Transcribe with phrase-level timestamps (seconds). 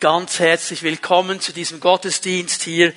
[0.00, 2.92] ganz herzlich willkommen zu diesem Gottesdienst hier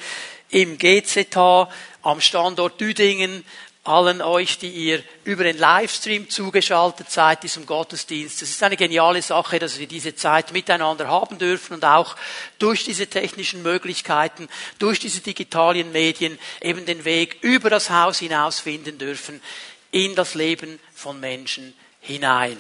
[0.50, 1.68] im GZH
[2.04, 3.44] am Standort Düdingen.
[3.84, 8.44] Allen euch, die ihr über den Livestream zugeschaltet seid, diesem Gottesdienst.
[8.44, 12.16] Es ist eine geniale Sache, dass wir diese Zeit miteinander haben dürfen und auch
[12.60, 14.48] durch diese technischen Möglichkeiten,
[14.78, 19.42] durch diese digitalen Medien eben den Weg über das Haus hinaus finden dürfen
[19.90, 22.58] in das Leben von Menschen hinein.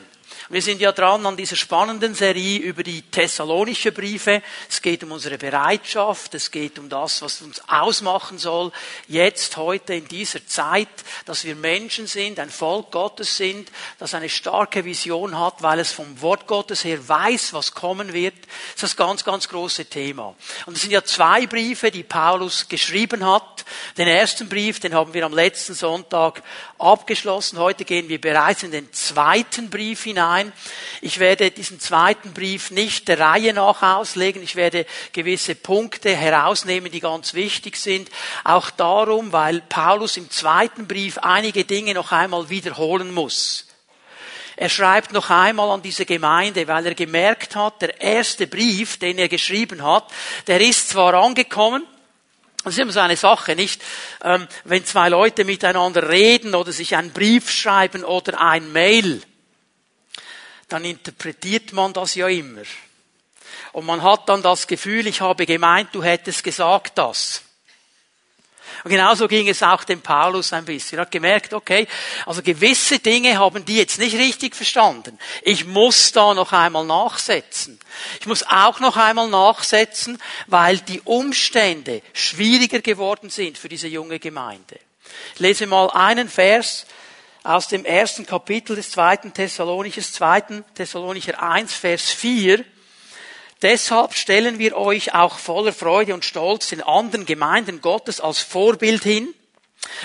[0.50, 4.41] Wir sind ja dran an dieser spannenden Serie über die Thessalonische Briefe.
[4.70, 8.71] Es geht um unsere Bereitschaft, es geht um das, was uns ausmachen soll,
[9.07, 10.89] jetzt, heute, in dieser Zeit,
[11.25, 15.92] dass wir Menschen sind, ein Volk Gottes sind, das eine starke Vision hat, weil es
[15.92, 18.36] vom Wort Gottes her weiß, was kommen wird.
[18.73, 20.36] Das ist das ganz, ganz große Thema.
[20.65, 23.65] Und es sind ja zwei Briefe, die Paulus geschrieben hat.
[23.98, 26.42] Den ersten Brief, den haben wir am letzten Sonntag
[26.78, 27.59] abgeschlossen.
[27.59, 30.54] Heute gehen wir bereits in den zweiten Brief hinein sein.
[31.02, 34.44] Ich werde diesen zweiten Brief nicht der Reihe nach auslegen.
[34.44, 38.08] Ich werde gewisse Punkte herausnehmen, die ganz wichtig sind.
[38.44, 43.66] Auch darum, weil Paulus im zweiten Brief einige Dinge noch einmal wiederholen muss.
[44.58, 49.17] Er schreibt noch einmal an diese Gemeinde, weil er gemerkt hat, der erste Brief, den
[49.17, 50.06] er geschrieben hat,
[50.45, 51.84] der ist zwar angekommen,
[52.64, 53.82] das ist immer so eine Sache, nicht?
[54.23, 59.23] Ähm, wenn zwei Leute miteinander reden oder sich einen Brief schreiben oder ein Mail,
[60.72, 62.64] dann interpretiert man das ja immer.
[63.73, 67.44] Und man hat dann das Gefühl, ich habe gemeint, du hättest gesagt das.
[68.83, 70.97] Und genauso ging es auch dem Paulus ein bisschen.
[70.97, 71.88] Er hat gemerkt, okay,
[72.25, 75.19] also gewisse Dinge haben die jetzt nicht richtig verstanden.
[75.44, 77.80] Ich muss da noch einmal nachsetzen.
[78.19, 84.19] Ich muss auch noch einmal nachsetzen, weil die Umstände schwieriger geworden sind für diese junge
[84.19, 84.80] Gemeinde.
[85.36, 86.88] Ich lese mal einen Vers
[87.44, 92.64] aus dem ersten Kapitel des zweiten Thessalonichers, zweiten Thessalonicher 1, Vers 4.
[93.61, 99.03] Deshalb stellen wir euch auch voller Freude und Stolz den anderen Gemeinden Gottes als Vorbild
[99.03, 99.33] hin.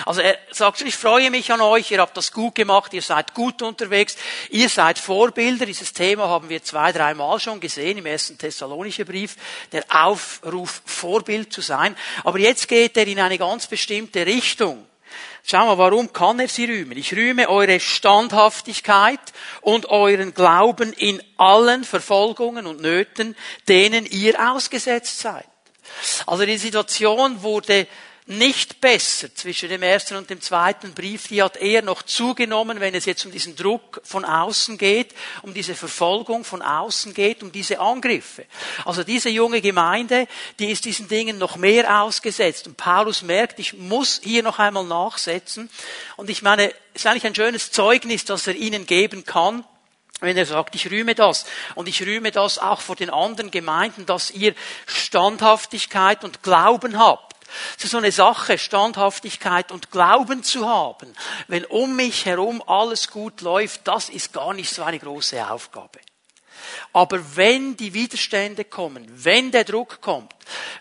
[0.05, 3.35] Also er sagt, ich freue mich an euch, ihr habt das gut gemacht, ihr seid
[3.35, 4.17] gut unterwegs,
[4.49, 5.67] ihr seid Vorbilder.
[5.67, 9.35] Dieses Thema haben wir zwei, dreimal schon gesehen im ersten Thessalonischer Brief,
[9.71, 11.95] der Aufruf, Vorbild zu sein.
[12.23, 14.87] Aber jetzt geht er in eine ganz bestimmte Richtung.
[15.49, 16.97] Schau mal, warum kann er sie rühmen?
[16.97, 19.21] Ich rühme eure Standhaftigkeit
[19.61, 23.33] und euren Glauben in allen Verfolgungen und Nöten,
[23.69, 25.45] denen ihr ausgesetzt seid.
[26.25, 27.87] Also die Situation wurde
[28.27, 31.27] nicht besser zwischen dem ersten und dem zweiten Brief.
[31.29, 35.53] Die hat eher noch zugenommen, wenn es jetzt um diesen Druck von außen geht, um
[35.53, 38.45] diese Verfolgung von außen geht, um diese Angriffe.
[38.83, 40.27] Also diese junge Gemeinde,
[40.59, 42.67] die ist diesen Dingen noch mehr ausgesetzt.
[42.67, 45.69] Und Paulus merkt, ich muss hier noch einmal nachsetzen.
[46.17, 49.63] Und ich meine, es ist eigentlich ein schönes Zeugnis, das er ihnen geben kann
[50.19, 51.45] wenn er sagt, ich rühme das.
[51.75, 54.55] Und ich rühme das auch vor den anderen Gemeinden, dass ihr
[54.87, 57.26] Standhaftigkeit und Glauben habt.
[57.77, 61.13] Ist so eine Sache, Standhaftigkeit und Glauben zu haben.
[61.47, 65.99] Wenn um mich herum alles gut läuft, das ist gar nicht so eine große Aufgabe.
[66.93, 70.33] Aber wenn die Widerstände kommen, wenn der Druck kommt,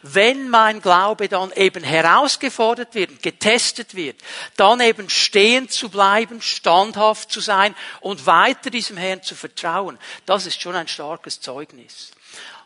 [0.03, 4.17] wenn mein Glaube dann eben herausgefordert wird, getestet wird,
[4.57, 10.47] dann eben stehen zu bleiben, standhaft zu sein und weiter diesem Herrn zu vertrauen, das
[10.47, 12.13] ist schon ein starkes Zeugnis.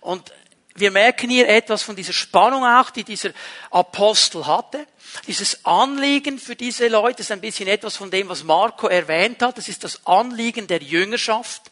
[0.01, 0.33] Und
[0.75, 3.31] wir merken hier etwas von dieser Spannung auch, die dieser
[3.71, 4.87] Apostel hatte.
[5.27, 9.59] Dieses Anliegen für diese Leute ist ein bisschen etwas von dem, was Marco erwähnt hat.
[9.59, 11.63] Das ist das Anliegen der Jüngerschaft.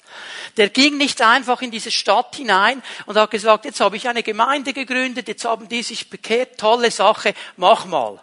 [0.56, 4.24] Der ging nicht einfach in diese Stadt hinein und hat gesagt, jetzt habe ich eine
[4.24, 8.20] Gemeinde gegründet, jetzt haben die sich bekehrt, tolle Sache, mach mal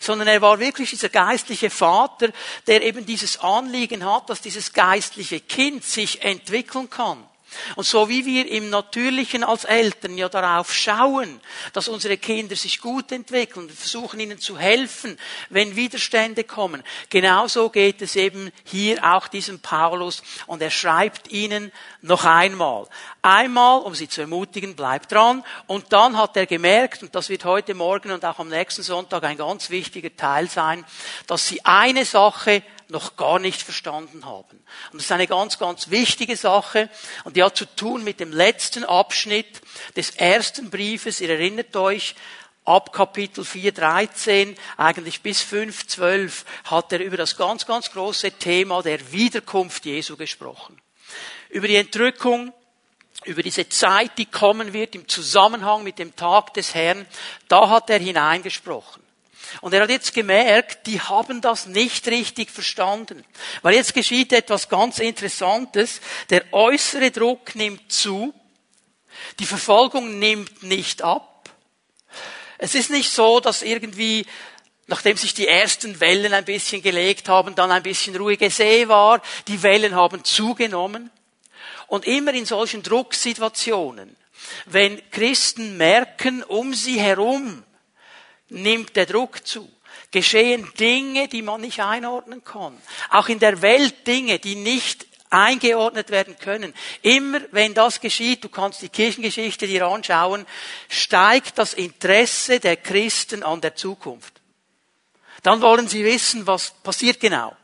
[0.00, 2.28] sondern er war wirklich dieser geistliche Vater,
[2.66, 7.26] der eben dieses Anliegen hat, dass dieses geistliche Kind sich entwickeln kann.
[7.76, 11.40] Und so wie wir im Natürlichen als Eltern ja darauf schauen,
[11.72, 15.18] dass unsere Kinder sich gut entwickeln, versuchen ihnen zu helfen,
[15.50, 20.22] wenn Widerstände kommen, genauso geht es eben hier auch diesem Paulus.
[20.46, 22.86] Und er schreibt ihnen noch einmal.
[23.22, 25.44] Einmal, um sie zu ermutigen, bleibt dran.
[25.66, 29.24] Und dann hat er gemerkt, und das wird heute Morgen und auch am nächsten Sonntag
[29.24, 30.84] ein ganz wichtiger Teil sein,
[31.26, 32.62] dass sie eine Sache
[32.92, 34.58] noch gar nicht verstanden haben.
[34.92, 36.88] Und das ist eine ganz, ganz wichtige Sache
[37.24, 39.60] und die hat zu tun mit dem letzten Abschnitt
[39.96, 41.20] des ersten Briefes.
[41.20, 42.14] Ihr erinnert euch,
[42.64, 48.32] ab Kapitel 4, 13, eigentlich bis 5, 12, hat er über das ganz, ganz große
[48.32, 50.80] Thema der Wiederkunft Jesu gesprochen.
[51.48, 52.52] Über die Entrückung,
[53.24, 57.06] über diese Zeit, die kommen wird im Zusammenhang mit dem Tag des Herrn,
[57.48, 59.01] da hat er hineingesprochen.
[59.60, 63.24] Und er hat jetzt gemerkt, die haben das nicht richtig verstanden.
[63.62, 66.00] Weil jetzt geschieht etwas ganz Interessantes.
[66.30, 68.34] Der äußere Druck nimmt zu.
[69.38, 71.50] Die Verfolgung nimmt nicht ab.
[72.58, 74.26] Es ist nicht so, dass irgendwie
[74.86, 79.22] nachdem sich die ersten Wellen ein bisschen gelegt haben, dann ein bisschen ruhige See war,
[79.48, 81.10] die Wellen haben zugenommen.
[81.86, 84.16] Und immer in solchen Drucksituationen,
[84.66, 87.64] wenn Christen merken, um sie herum
[88.52, 89.70] nimmt der Druck zu,
[90.10, 92.76] geschehen Dinge, die man nicht einordnen kann.
[93.10, 96.74] Auch in der Welt Dinge, die nicht eingeordnet werden können.
[97.00, 100.46] Immer wenn das geschieht, du kannst die Kirchengeschichte dir anschauen,
[100.88, 104.40] steigt das Interesse der Christen an der Zukunft.
[105.42, 107.56] Dann wollen sie wissen, was passiert genau.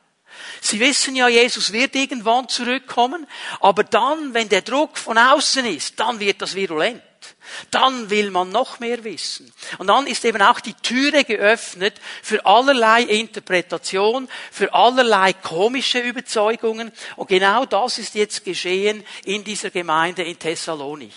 [0.61, 3.26] Sie wissen ja, Jesus wird irgendwann zurückkommen,
[3.61, 7.02] aber dann, wenn der Druck von außen ist, dann wird das virulent.
[7.70, 9.52] Dann will man noch mehr wissen.
[9.78, 16.92] Und dann ist eben auch die Türe geöffnet für allerlei Interpretation, für allerlei komische Überzeugungen.
[17.16, 21.14] Und genau das ist jetzt geschehen in dieser Gemeinde in Thessalonich.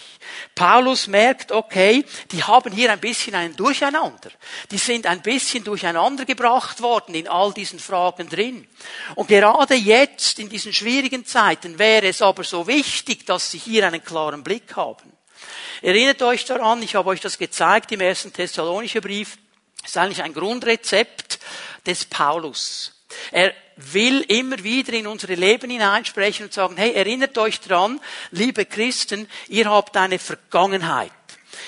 [0.56, 4.32] Paulus merkt, okay, die haben hier ein bisschen ein Durcheinander.
[4.70, 8.68] Die sind ein bisschen durcheinander gebracht worden in all diesen Fragen drin.
[9.16, 13.88] Und gerade jetzt, in diesen schwierigen Zeiten, wäre es aber so wichtig, dass sie hier
[13.88, 15.11] einen klaren Blick haben.
[15.82, 19.38] Erinnert euch daran, ich habe euch das gezeigt im ersten Thessalonicher Brief.
[19.84, 21.40] Ist eigentlich ein Grundrezept
[21.88, 22.94] des Paulus.
[23.32, 28.00] Er will immer wieder in unsere Leben hineinsprechen und sagen, hey, erinnert euch dran,
[28.30, 31.12] liebe Christen, ihr habt eine Vergangenheit.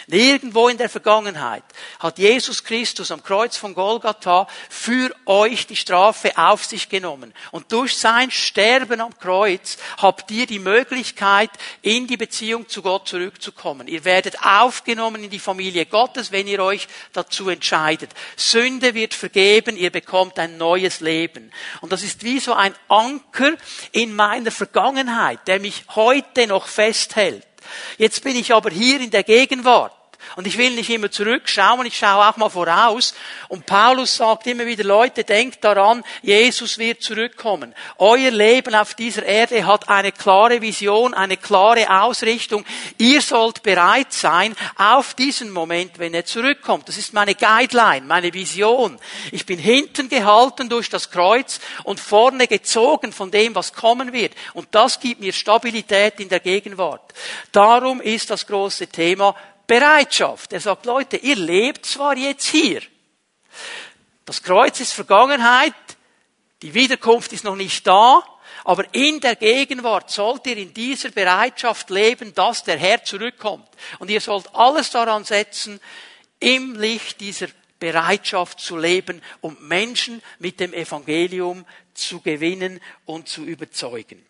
[0.08, 1.64] Irgendwo in der Vergangenheit
[2.00, 7.34] hat Jesus Christus am Kreuz von Golgatha für euch die Strafe auf sich genommen.
[7.52, 11.50] Und durch sein Sterben am Kreuz habt ihr die Möglichkeit,
[11.82, 13.88] in die Beziehung zu Gott zurückzukommen.
[13.88, 18.12] Ihr werdet aufgenommen in die Familie Gottes, wenn ihr euch dazu entscheidet.
[18.36, 21.52] Sünde wird vergeben, ihr bekommt ein neues Leben.
[21.82, 23.54] Und das ist wie so ein Anker
[23.92, 27.48] in meiner Vergangenheit, der mich heute noch festhält.
[27.98, 29.94] Jetzt bin ich aber hier in der Gegenwart.
[30.36, 33.14] Und ich will nicht immer zurückschauen, ich schaue auch mal voraus.
[33.50, 37.76] Und Paulus sagt immer wieder, Leute, denkt daran, Jesus wird zurückkommen.
[37.98, 42.66] Euer Leben auf dieser Erde hat eine klare Vision, eine klare Ausrichtung.
[42.98, 46.88] Ihr sollt bereit sein auf diesen Moment, wenn er zurückkommt.
[46.90, 48.98] Das ist meine Guideline, meine Vision.
[49.32, 54.34] Ich bin hinten gehalten durch das Kreuz und vorne gezogen von dem, was kommen wird.
[54.54, 57.14] Und das gibt mir Stabilität in der Gegenwart.
[57.52, 59.36] Darum ist das große Thema
[59.68, 60.54] Bereitschaft.
[60.54, 62.82] Er sagt, Leute, ihr lebt zwar jetzt hier.
[64.26, 65.74] Das Kreuz ist Vergangenheit.
[66.62, 68.24] Die Wiederkunft ist noch nicht da.
[68.66, 73.68] Aber in der Gegenwart sollt ihr in dieser Bereitschaft leben, dass der Herr zurückkommt.
[74.00, 75.82] Und ihr sollt alles daran setzen,
[76.40, 77.48] im Licht dieser
[77.80, 84.26] Bereitschaft zu leben, um Menschen mit dem Evangelium zu gewinnen und zu überzeugen.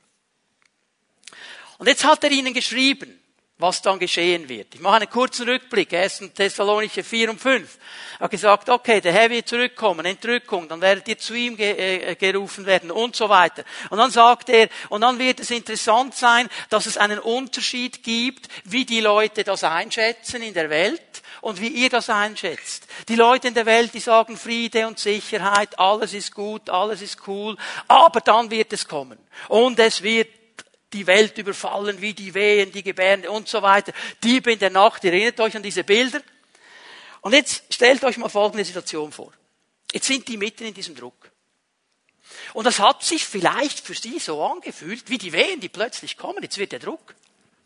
[1.78, 3.20] Und jetzt hat er ihnen geschrieben,
[3.60, 4.74] was dann geschehen wird.
[4.74, 6.32] Ich mache einen kurzen Rückblick, 1.
[6.34, 7.78] Thessalonicher 4 und 5.
[8.18, 12.16] Er hat gesagt, okay, der Herr wird zurückkommen, Entrückung, dann werdet ihr zu ihm äh,
[12.16, 13.64] gerufen werden und so weiter.
[13.92, 18.48] Und dann sagt er, und dann wird es interessant sein, dass es einen Unterschied gibt,
[18.66, 22.88] wie die Leute das einschätzen in der Welt und wie ihr das einschätzt.
[23.08, 27.28] Die Leute in der Welt, die sagen Friede und Sicherheit, alles ist gut, alles ist
[27.28, 27.56] cool,
[27.88, 29.20] aber dann wird es kommen.
[29.48, 30.43] Und es wird
[30.94, 33.92] die Welt überfallen, wie die Wehen, die Gebärde und so weiter.
[34.24, 36.22] Diebe in der Nacht, ihr erinnert euch an diese Bilder.
[37.22, 39.34] Und jetzt stellt euch mal folgende Situation vor.
[39.92, 41.32] Jetzt sind die mitten in diesem Druck.
[42.54, 46.44] Und das hat sich vielleicht für sie so angefühlt, wie die Wehen, die plötzlich kommen.
[46.44, 47.16] Jetzt wird der Druck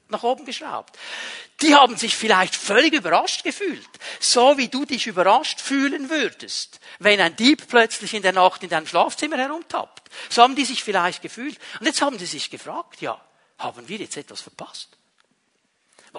[0.10, 0.98] nach oben geschraubt.
[1.62, 3.88] Die haben sich vielleicht völlig überrascht gefühlt.
[4.20, 8.70] So wie du dich überrascht fühlen würdest, wenn ein Dieb plötzlich in der Nacht in
[8.70, 10.10] deinem Schlafzimmer herumtappt.
[10.30, 11.58] So haben die sich vielleicht gefühlt.
[11.80, 13.20] Und jetzt haben sie sich gefragt, ja,
[13.58, 14.90] haben wir jetzt etwas verpasst?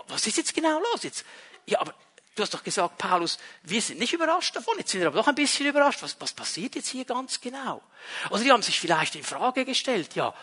[0.06, 1.02] Was ist jetzt genau los?
[1.02, 1.24] Jetzt,
[1.66, 1.94] ja, aber
[2.34, 4.78] du hast doch gesagt, Paulus, wir sind nicht überrascht davon.
[4.78, 6.02] Jetzt sind wir aber doch ein bisschen überrascht.
[6.02, 7.82] Was, was passiert jetzt hier ganz genau?
[8.30, 10.34] Oder die haben sich vielleicht in Frage gestellt, ja,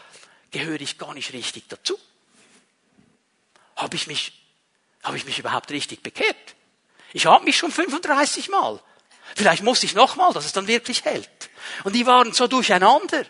[0.52, 1.98] gehöre ich gar nicht richtig dazu?
[3.76, 4.34] habe ich mich,
[5.04, 6.56] habe ich mich überhaupt richtig bekehrt?
[7.14, 8.80] Ich habe mich schon 35 Mal.
[9.36, 11.30] Vielleicht muss ich nochmal, dass es dann wirklich hält.
[11.84, 13.26] Und die waren so durcheinander.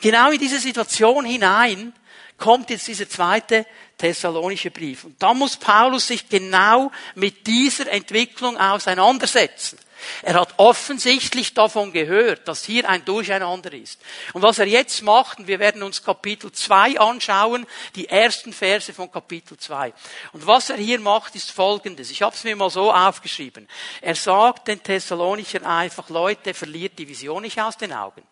[0.00, 1.92] Genau in diese Situation hinein
[2.38, 3.66] kommt jetzt dieser zweite
[3.98, 5.04] Thessalonische Brief.
[5.04, 9.78] Und da muss Paulus sich genau mit dieser Entwicklung auseinandersetzen.
[10.22, 14.00] Er hat offensichtlich davon gehört, dass hier ein Durcheinander ist.
[14.34, 18.92] Und was er jetzt macht, und wir werden uns Kapitel 2 anschauen, die ersten Verse
[18.92, 19.92] von Kapitel 2.
[20.32, 22.10] Und was er hier macht, ist folgendes.
[22.10, 23.68] Ich habe es mir mal so aufgeschrieben.
[24.00, 28.22] Er sagt den Thessalonichern einfach, Leute, verliert die Vision nicht aus den Augen.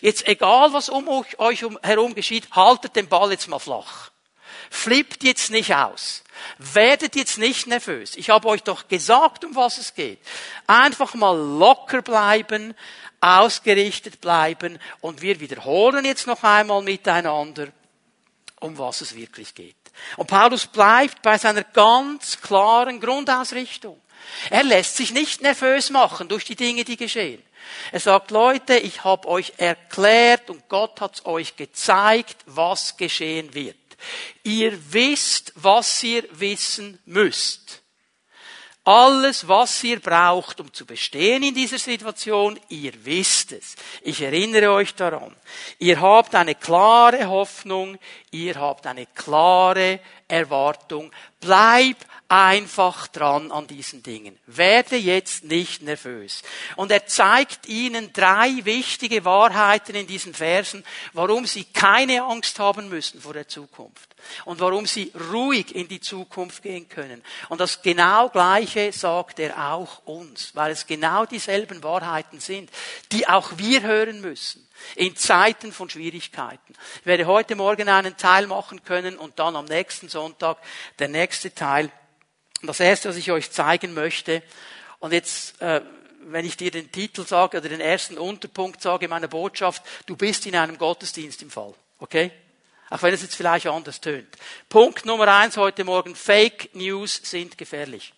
[0.00, 4.10] Jetzt egal, was um euch herum geschieht, haltet den Ball jetzt mal flach.
[4.70, 6.22] Flippt jetzt nicht aus.
[6.58, 8.16] Werdet jetzt nicht nervös.
[8.16, 10.18] Ich habe euch doch gesagt, um was es geht.
[10.66, 12.74] Einfach mal locker bleiben,
[13.20, 17.68] ausgerichtet bleiben und wir wiederholen jetzt noch einmal miteinander,
[18.60, 19.76] um was es wirklich geht.
[20.16, 24.00] Und Paulus bleibt bei seiner ganz klaren Grundausrichtung.
[24.50, 27.42] Er lässt sich nicht nervös machen durch die Dinge, die geschehen.
[27.92, 33.76] Er sagt, Leute, ich habe euch erklärt und Gott hat euch gezeigt, was geschehen wird.
[34.42, 37.82] Ihr wisst, was ihr wissen müsst.
[38.86, 43.74] Alles, was ihr braucht, um zu bestehen in dieser Situation, ihr wisst es.
[44.02, 45.34] Ich erinnere euch daran.
[45.80, 47.98] Ihr habt eine klare Hoffnung,
[48.30, 51.10] ihr habt eine klare Erwartung.
[51.40, 51.96] Bleib
[52.28, 54.38] einfach dran an diesen Dingen.
[54.46, 56.42] Werde jetzt nicht nervös.
[56.74, 62.88] Und er zeigt ihnen drei wichtige Wahrheiten in diesen Versen, warum sie keine Angst haben
[62.88, 64.16] müssen vor der Zukunft.
[64.44, 67.22] Und warum sie ruhig in die Zukunft gehen können.
[67.48, 72.70] Und das genau Gleiche sagt er auch uns, weil es genau dieselben Wahrheiten sind,
[73.12, 76.74] die auch wir hören müssen in Zeiten von Schwierigkeiten.
[77.00, 80.58] Ich werde heute Morgen einen Teil machen können und dann am nächsten Sonntag
[80.98, 81.90] der nächste Teil.
[82.62, 84.42] Das erste, was ich euch zeigen möchte,
[84.98, 85.82] und jetzt, äh,
[86.22, 90.46] wenn ich dir den Titel sage oder den ersten Unterpunkt sage meiner Botschaft, du bist
[90.46, 91.74] in einem Gottesdienst im Fall.
[91.98, 92.32] Okay?
[92.88, 94.28] Auch wenn es jetzt vielleicht anders tönt.
[94.68, 96.14] Punkt Nummer eins heute Morgen.
[96.14, 98.12] Fake News sind gefährlich.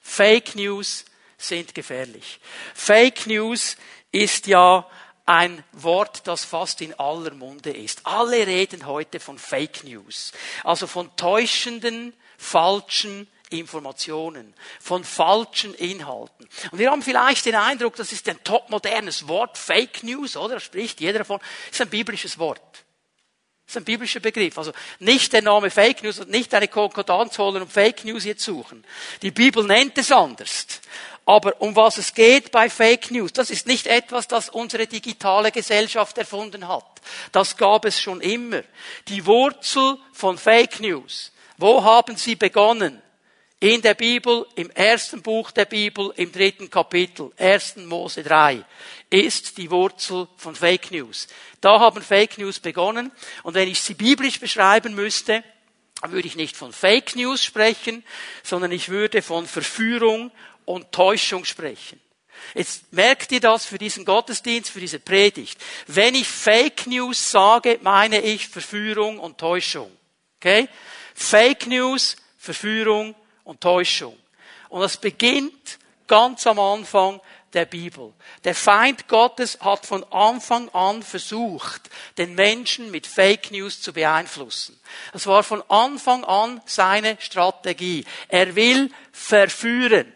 [0.00, 1.04] Fake News
[1.36, 2.40] sind gefährlich.
[2.74, 3.76] Fake News
[4.12, 4.88] ist ja
[5.26, 8.00] ein Wort, das fast in aller Munde ist.
[8.04, 10.32] Alle reden heute von Fake News.
[10.64, 16.48] Also von täuschenden, falschen Informationen, von falschen Inhalten.
[16.70, 20.54] Und wir haben vielleicht den Eindruck, das ist ein topmodernes Wort, Fake News, oder?
[20.54, 21.38] Da spricht jeder davon.
[21.66, 22.60] Das ist ein biblisches Wort.
[23.66, 24.56] Das ist ein biblischer Begriff.
[24.56, 28.44] Also nicht der Name Fake News und nicht eine Konkordanz holen und Fake News jetzt
[28.44, 28.84] suchen.
[29.22, 30.80] Die Bibel nennt es anders.
[31.26, 35.52] Aber um was es geht bei Fake News, das ist nicht etwas, das unsere digitale
[35.52, 37.00] Gesellschaft erfunden hat.
[37.32, 38.62] Das gab es schon immer.
[39.08, 43.02] Die Wurzel von Fake News wo haben sie begonnen?
[43.62, 47.76] In der Bibel, im ersten Buch der Bibel, im dritten Kapitel, 1.
[47.76, 48.64] Mose 3,
[49.10, 51.28] ist die Wurzel von Fake News.
[51.60, 53.12] Da haben Fake News begonnen.
[53.42, 55.44] Und wenn ich sie biblisch beschreiben müsste,
[56.08, 58.02] würde ich nicht von Fake News sprechen,
[58.42, 60.30] sondern ich würde von Verführung
[60.64, 62.00] und Täuschung sprechen.
[62.54, 65.60] Jetzt merkt ihr das für diesen Gottesdienst, für diese Predigt.
[65.86, 69.90] Wenn ich Fake News sage, meine ich Verführung und Täuschung.
[70.36, 70.68] Okay?
[71.20, 74.18] Fake News, Verführung und Täuschung.
[74.70, 77.20] Und das beginnt ganz am Anfang
[77.52, 78.14] der Bibel.
[78.44, 84.80] Der Feind Gottes hat von Anfang an versucht, den Menschen mit Fake News zu beeinflussen.
[85.12, 88.04] Das war von Anfang an seine Strategie.
[88.28, 90.10] Er will verführen.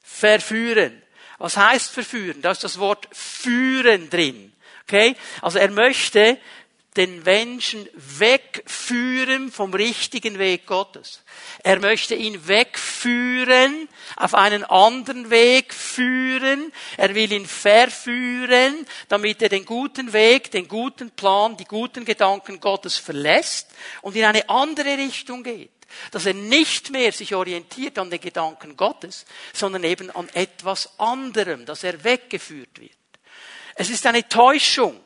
[0.00, 1.02] Verführen.
[1.38, 2.40] Was heißt verführen?
[2.40, 4.52] Da ist das Wort führen drin.
[4.84, 5.14] Okay?
[5.42, 6.38] Also er möchte
[6.96, 11.22] den Menschen wegführen vom richtigen Weg Gottes.
[11.62, 16.70] Er möchte ihn wegführen, auf einen anderen Weg führen.
[16.98, 22.60] Er will ihn verführen, damit er den guten Weg, den guten Plan, die guten Gedanken
[22.60, 23.70] Gottes verlässt
[24.02, 25.70] und in eine andere Richtung geht.
[26.10, 31.64] Dass er nicht mehr sich orientiert an den Gedanken Gottes, sondern eben an etwas anderem,
[31.64, 32.92] dass er weggeführt wird.
[33.74, 35.00] Es ist eine Täuschung.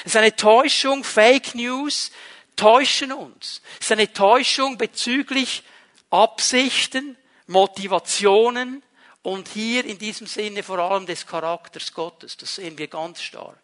[0.00, 2.10] Es ist eine Täuschung, Fake News
[2.56, 3.62] täuschen uns.
[3.80, 5.62] Es ist eine Täuschung bezüglich
[6.10, 8.82] Absichten, Motivationen
[9.22, 12.36] und hier in diesem Sinne vor allem des Charakters Gottes.
[12.36, 13.58] Das sehen wir ganz stark.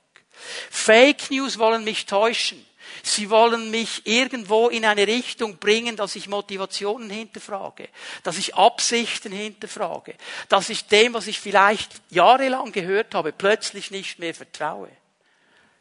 [0.71, 2.65] Fake News wollen mich täuschen.
[3.03, 7.89] Sie wollen mich irgendwo in eine Richtung bringen, dass ich Motivationen hinterfrage,
[8.23, 10.15] dass ich Absichten hinterfrage,
[10.49, 14.89] dass ich dem, was ich vielleicht jahrelang gehört habe, plötzlich nicht mehr vertraue.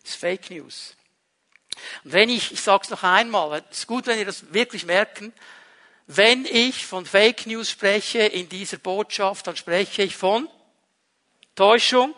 [0.09, 0.95] Ist Fake News.
[2.03, 4.87] Und wenn ich, ich sage es noch einmal, es ist gut, wenn ihr das wirklich
[4.87, 5.31] merken,
[6.07, 10.47] wenn ich von Fake News spreche in dieser Botschaft, dann spreche ich von
[11.53, 12.15] Täuschung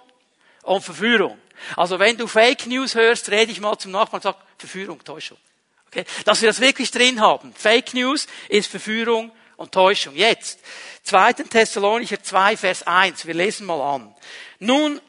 [0.64, 1.38] und Verführung.
[1.76, 5.38] Also wenn du Fake News hörst, rede ich mal zum Nachbarn und sag Verführung, Täuschung.
[5.88, 6.06] Okay?
[6.24, 7.54] Dass wir das wirklich drin haben.
[7.54, 10.16] Fake News ist Verführung und Täuschung.
[10.16, 10.62] Jetzt,
[11.04, 11.34] 2.
[11.34, 13.28] Thessalonicher 2, Vers 1.
[13.28, 14.16] Wir lesen mal an.
[14.60, 15.02] Nun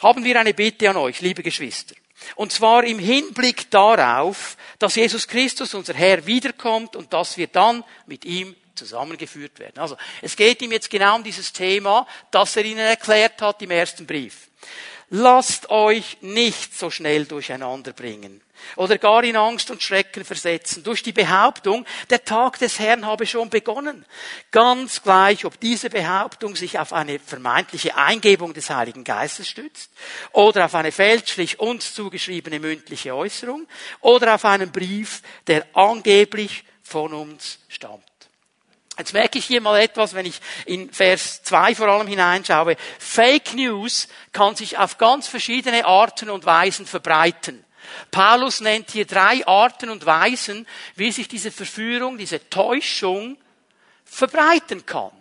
[0.00, 1.94] haben wir eine Bitte an euch, liebe Geschwister.
[2.36, 7.84] Und zwar im Hinblick darauf, dass Jesus Christus, unser Herr, wiederkommt und dass wir dann
[8.06, 9.78] mit ihm zusammengeführt werden.
[9.78, 13.70] Also, es geht ihm jetzt genau um dieses Thema, das er ihnen erklärt hat im
[13.70, 14.48] ersten Brief.
[15.10, 18.40] Lasst euch nicht so schnell durcheinander bringen
[18.76, 23.26] oder gar in Angst und Schrecken versetzen durch die Behauptung, der Tag des Herrn habe
[23.26, 24.04] schon begonnen.
[24.50, 29.90] Ganz gleich, ob diese Behauptung sich auf eine vermeintliche Eingebung des Heiligen Geistes stützt
[30.32, 33.66] oder auf eine fälschlich uns zugeschriebene mündliche Äußerung
[34.00, 38.09] oder auf einen Brief, der angeblich von uns stammt.
[38.98, 42.76] Jetzt merke ich hier mal etwas, wenn ich in Vers 2 vor allem hineinschaue.
[42.98, 47.64] Fake News kann sich auf ganz verschiedene Arten und Weisen verbreiten.
[48.10, 50.66] Paulus nennt hier drei Arten und Weisen,
[50.96, 53.36] wie sich diese Verführung, diese Täuschung
[54.04, 55.12] verbreiten kann.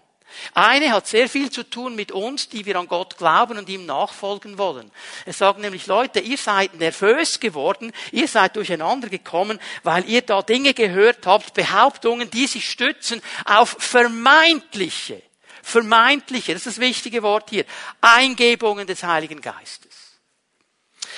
[0.53, 3.85] Eine hat sehr viel zu tun mit uns, die wir an Gott glauben und ihm
[3.85, 4.91] nachfolgen wollen.
[5.25, 10.41] Er sagt nämlich, Leute, ihr seid nervös geworden, ihr seid durcheinander gekommen, weil ihr da
[10.41, 15.21] Dinge gehört habt, Behauptungen, die sich stützen auf vermeintliche,
[15.61, 17.65] vermeintliche, das ist das wichtige Wort hier,
[18.01, 19.89] Eingebungen des Heiligen Geistes.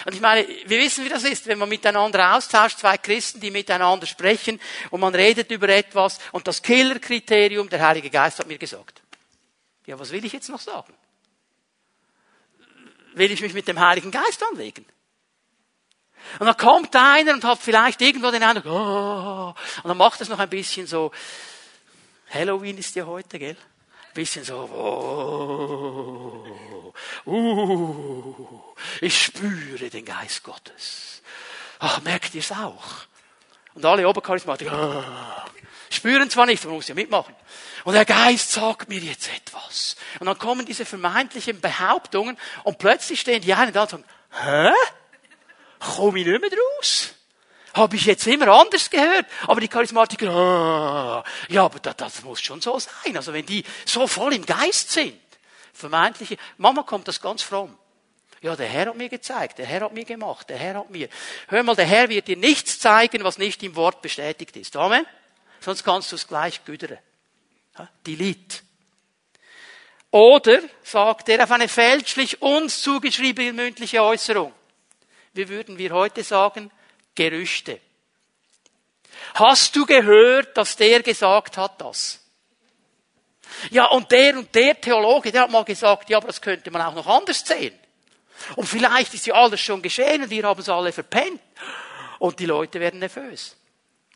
[0.06, 3.51] Und ich meine, wir wissen, wie das ist, wenn man miteinander austauscht, zwei Christen, die
[3.51, 8.58] miteinander sprechen und man redet über etwas und das Killerkriterium, der Heilige Geist hat mir
[8.58, 9.00] gesagt.
[9.85, 10.93] Ja, was will ich jetzt noch sagen?
[13.13, 14.85] Will ich mich mit dem Heiligen Geist anlegen?
[16.39, 20.29] Und dann kommt einer und hat vielleicht irgendwo den Eindruck, oh, und dann macht es
[20.29, 21.11] noch ein bisschen so,
[22.29, 23.57] Halloween ist ja heute, gell?
[23.57, 26.93] Ein bisschen so, oh,
[27.25, 31.23] uh, ich spüre den Geist Gottes.
[31.79, 32.83] Ach, merkt ihr es auch?
[33.73, 35.03] Und alle Obercharismatiker, oh,
[35.93, 37.36] spüren zwar nicht, man muss ja mitmachen.
[37.83, 39.95] Und der Geist sagt mir jetzt etwas.
[40.19, 44.71] Und dann kommen diese vermeintlichen Behauptungen und plötzlich stehen die einen da und sagen, hä?
[45.79, 47.15] Komme ich nicht mehr draus?
[47.74, 49.25] Habe ich jetzt immer anders gehört.
[49.48, 53.15] Aber die Charismatiker, ah, ja, aber das, das muss schon so sein.
[53.15, 55.19] Also wenn die so voll im Geist sind,
[55.74, 57.77] vermeintliche, Mama kommt das ganz fromm.
[58.41, 61.10] Ja, der Herr hat mir gezeigt, der Herr hat mir gemacht, der Herr hat mir.
[61.48, 64.75] Hör mal, der Herr wird dir nichts zeigen, was nicht im Wort bestätigt ist.
[64.75, 65.05] Amen?
[65.62, 66.98] Sonst kannst du es gleich güdern.
[68.06, 68.58] Delete.
[70.10, 74.53] Oder sagt er auf eine fälschlich uns zugeschriebene mündliche Äußerung.
[75.33, 76.70] Wie würden wir heute sagen?
[77.16, 77.79] Gerüchte.
[79.35, 82.20] Hast du gehört, dass der gesagt hat das?
[83.70, 86.81] Ja, und der und der Theologe, der hat mal gesagt, ja, aber das könnte man
[86.81, 87.77] auch noch anders sehen.
[88.55, 91.42] Und vielleicht ist ja alles schon geschehen und wir haben es alle verpennt.
[92.20, 93.55] Und die Leute werden nervös.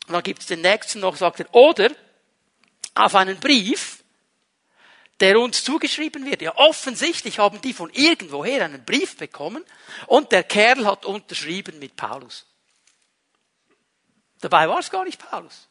[0.06, 1.90] Und dann gibt es den nächsten noch, sagt er, oder
[2.94, 4.04] auf einen Brief,
[5.20, 6.42] der uns zugeschrieben wird.
[6.42, 9.64] Ja, offensichtlich haben die von irgendwoher einen Brief bekommen
[10.06, 12.46] und der Kerl hat unterschrieben mit Paulus.
[14.40, 15.68] Dabei war es gar nicht Paulus.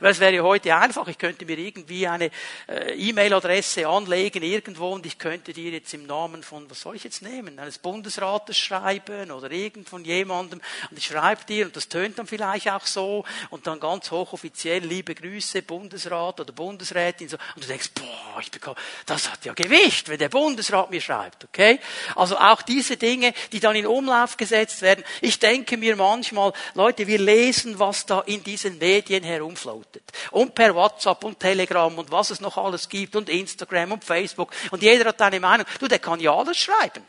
[0.00, 2.30] Weil es wäre heute einfach, ich könnte mir irgendwie eine
[2.68, 7.04] äh, E-Mail-Adresse anlegen irgendwo und ich könnte dir jetzt im Namen von, was soll ich
[7.04, 10.60] jetzt nehmen, eines Bundesrates schreiben oder irgend von jemandem.
[10.90, 13.24] Und ich schreibe dir und das tönt dann vielleicht auch so.
[13.50, 17.36] Und dann ganz hochoffiziell liebe Grüße Bundesrat oder Bundesrätin so.
[17.54, 21.44] Und du denkst, boah, ich bekomme, das hat ja Gewicht, wenn der Bundesrat mir schreibt,
[21.44, 21.78] okay?
[22.16, 25.04] Also auch diese Dinge, die dann in Umlauf gesetzt werden.
[25.20, 30.02] Ich denke mir manchmal, Leute, wir lesen, was da in diesen Medien herumfließt floatet.
[30.30, 34.50] Und per WhatsApp und Telegram und was es noch alles gibt und Instagram und Facebook.
[34.70, 35.66] Und jeder hat eine Meinung.
[35.78, 37.04] Du, der kann ja alles schreiben.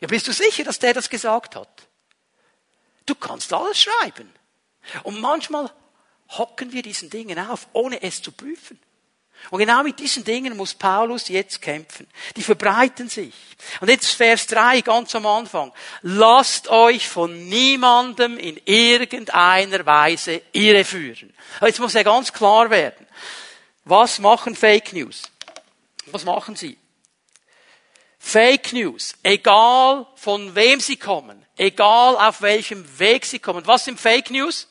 [0.00, 1.88] Ja, bist du sicher, dass der das gesagt hat?
[3.06, 4.32] Du kannst alles schreiben.
[5.02, 5.70] Und manchmal
[6.30, 8.78] hocken wir diesen Dingen auf, ohne es zu prüfen.
[9.50, 12.06] Und genau mit diesen Dingen muss Paulus jetzt kämpfen.
[12.36, 13.32] Die verbreiten sich.
[13.80, 15.72] Und jetzt Vers 3 ganz am Anfang.
[16.02, 21.32] Lasst euch von niemandem in irgendeiner Weise irreführen.
[21.62, 23.06] Jetzt muss er ganz klar werden.
[23.84, 25.22] Was machen Fake News?
[26.06, 26.76] Was machen sie?
[28.18, 33.66] Fake News, egal von wem sie kommen, egal auf welchem Weg sie kommen.
[33.66, 34.68] Was sind Fake News?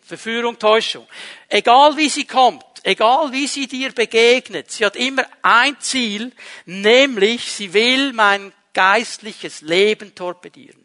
[0.00, 1.06] Verführung, Täuschung.
[1.48, 6.32] Egal wie sie kommt, egal wie sie dir begegnet, sie hat immer ein Ziel,
[6.66, 10.80] nämlich sie will mein geistliches Leben torpedieren.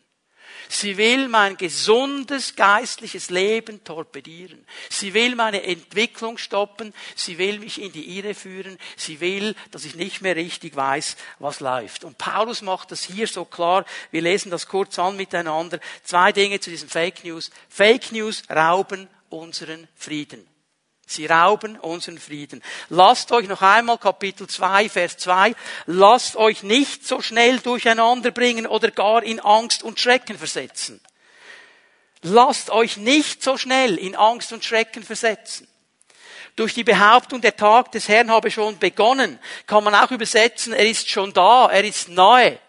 [0.67, 4.65] Sie will mein gesundes geistliches Leben torpedieren.
[4.89, 6.93] Sie will meine Entwicklung stoppen.
[7.15, 8.77] Sie will mich in die Irre führen.
[8.95, 12.03] Sie will, dass ich nicht mehr richtig weiß, was läuft.
[12.03, 13.85] Und Paulus macht das hier so klar.
[14.11, 15.79] Wir lesen das kurz an miteinander.
[16.03, 17.51] Zwei Dinge zu diesen Fake News.
[17.69, 20.47] Fake News rauben unseren Frieden.
[21.07, 22.63] Sie rauben unseren Frieden.
[22.89, 25.53] Lasst euch noch einmal Kapitel 2, Vers 2,
[25.85, 30.99] lasst euch nicht so schnell durcheinander bringen oder gar in Angst und Schrecken versetzen.
[32.23, 35.67] Lasst euch nicht so schnell in Angst und Schrecken versetzen.
[36.55, 40.87] Durch die Behauptung, der Tag des Herrn habe schon begonnen, kann man auch übersetzen, er
[40.87, 42.59] ist schon da, er ist nahe.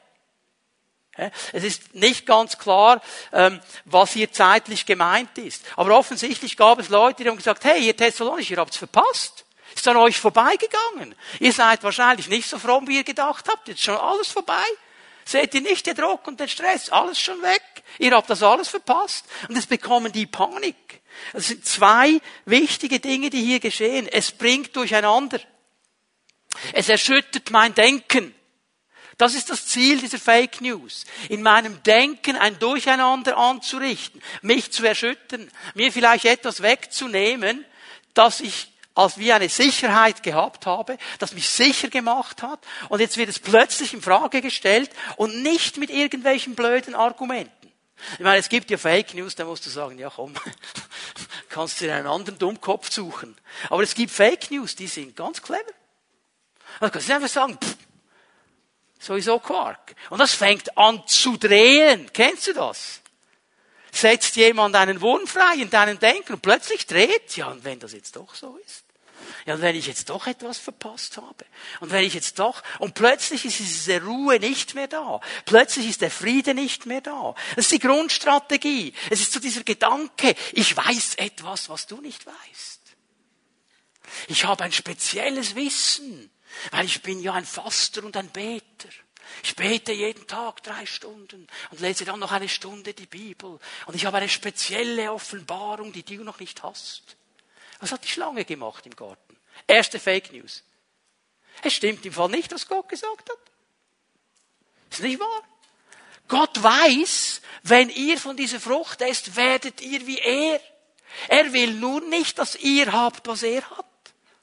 [1.52, 3.00] Es ist nicht ganz klar,
[3.32, 5.64] ähm, was hier zeitlich gemeint ist.
[5.76, 9.44] Aber offensichtlich gab es Leute, die haben gesagt, hey, ihr Thessalonicher, ihr habt's verpasst.
[9.74, 11.14] Ist an euch vorbeigegangen.
[11.38, 13.68] Ihr seid wahrscheinlich nicht so fromm, wie ihr gedacht habt.
[13.68, 14.64] Jetzt schon alles vorbei.
[15.24, 16.88] Seht ihr nicht den Druck und den Stress?
[16.88, 17.62] Alles schon weg.
[17.98, 19.26] Ihr habt das alles verpasst.
[19.48, 21.02] Und es bekommen die Panik.
[21.32, 24.08] Es sind zwei wichtige Dinge, die hier geschehen.
[24.08, 25.40] Es bringt durcheinander.
[26.72, 28.34] Es erschüttert mein Denken.
[29.18, 31.04] Das ist das Ziel dieser Fake News.
[31.30, 37.64] In meinem Denken ein Durcheinander anzurichten, mich zu erschüttern, mir vielleicht etwas wegzunehmen,
[38.12, 43.18] das ich als wie eine Sicherheit gehabt habe, das mich sicher gemacht hat, und jetzt
[43.18, 47.52] wird es plötzlich in Frage gestellt und nicht mit irgendwelchen blöden Argumenten.
[48.14, 50.34] Ich meine, es gibt ja Fake News, da musst du sagen, ja komm,
[51.48, 53.36] kannst du dir einen anderen Dummkopf suchen.
[53.68, 55.62] Aber es gibt Fake News, die sind ganz clever.
[56.80, 57.75] Kannst du einfach sagen, pff,
[58.98, 59.94] Sowieso Quark.
[60.10, 62.10] Und das fängt an zu drehen.
[62.12, 63.00] Kennst du das?
[63.92, 67.36] Setzt jemand einen Wurm frei in deinem Denken und plötzlich dreht.
[67.36, 68.84] Ja, und wenn das jetzt doch so ist?
[69.46, 71.44] Ja, und wenn ich jetzt doch etwas verpasst habe?
[71.80, 75.20] Und wenn ich jetzt doch, und plötzlich ist diese Ruhe nicht mehr da.
[75.44, 77.34] Plötzlich ist der Friede nicht mehr da.
[77.54, 78.92] Das ist die Grundstrategie.
[79.10, 82.80] Es ist so dieser Gedanke, ich weiß etwas, was du nicht weißt.
[84.28, 86.30] Ich habe ein spezielles Wissen.
[86.70, 88.88] Weil ich bin ja ein Faster und ein Beter.
[89.42, 93.58] Ich bete jeden Tag drei Stunden und lese dann noch eine Stunde die Bibel.
[93.86, 97.16] Und ich habe eine spezielle Offenbarung, die du noch nicht hast.
[97.80, 99.36] Was hat die Schlange gemacht im Garten?
[99.66, 100.62] Erste Fake News.
[101.62, 103.38] Es stimmt im Fall nicht, was Gott gesagt hat.
[104.90, 105.42] Ist nicht wahr?
[106.28, 110.60] Gott weiß, wenn ihr von dieser Frucht esst, werdet ihr wie er.
[111.28, 113.86] Er will nur nicht, dass ihr habt, was er hat.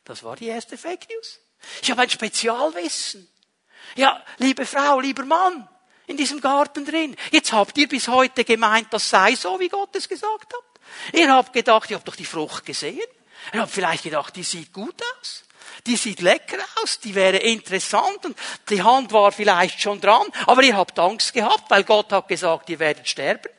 [0.06, 1.40] Das war die erste Fake News.
[1.82, 3.30] Ich habe ein Spezialwissen.
[3.96, 5.68] Ja, liebe Frau, lieber Mann,
[6.08, 7.16] in diesem Garten drin.
[7.32, 11.14] Jetzt habt ihr bis heute gemeint, das sei so, wie Gott es gesagt hat.
[11.14, 13.02] Ihr habt gedacht, ihr habt doch die Frucht gesehen.
[13.54, 15.44] Ihr habt vielleicht gedacht, die sieht gut aus.
[15.86, 18.38] Die sieht lecker aus, die wäre interessant und
[18.70, 22.70] die Hand war vielleicht schon dran, aber ihr habt Angst gehabt, weil Gott hat gesagt,
[22.70, 23.50] ihr werdet sterben.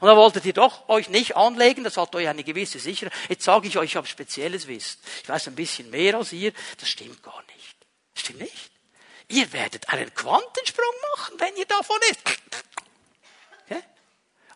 [0.00, 3.12] Und da wolltet ihr doch euch nicht anlegen, das hat euch eine gewisse Sicherheit.
[3.28, 5.00] Jetzt sage ich euch, ich habe spezielles Wissen.
[5.22, 6.52] Ich weiß ein bisschen mehr als ihr.
[6.78, 7.76] Das stimmt gar nicht.
[8.14, 8.70] Stimmt nicht?
[9.28, 12.20] Ihr werdet einen Quantensprung machen, wenn ihr davon ist.
[13.64, 13.82] Okay?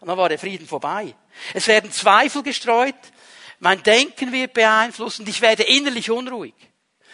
[0.00, 1.14] Und dann war der Frieden vorbei.
[1.52, 2.94] Es werden Zweifel gestreut.
[3.58, 6.54] Mein Denken wird beeinflusst und ich werde innerlich unruhig.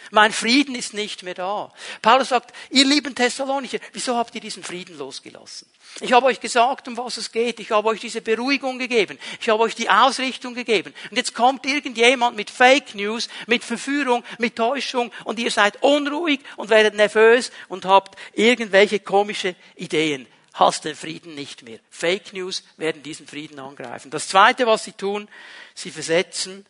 [0.09, 1.71] Mein Frieden ist nicht mehr da.
[2.01, 5.67] Paulus sagt, ihr lieben Thessalonicher, wieso habt ihr diesen Frieden losgelassen?
[5.99, 7.59] Ich habe euch gesagt, um was es geht.
[7.59, 9.19] Ich habe euch diese Beruhigung gegeben.
[9.39, 10.93] Ich habe euch die Ausrichtung gegeben.
[11.09, 16.39] Und jetzt kommt irgendjemand mit Fake News, mit Verführung, mit Täuschung und ihr seid unruhig
[16.55, 20.27] und werdet nervös und habt irgendwelche komische Ideen.
[20.53, 21.79] Hast den Frieden nicht mehr.
[21.89, 24.11] Fake News werden diesen Frieden angreifen.
[24.11, 25.29] Das zweite, was sie tun,
[25.75, 26.65] sie versetzen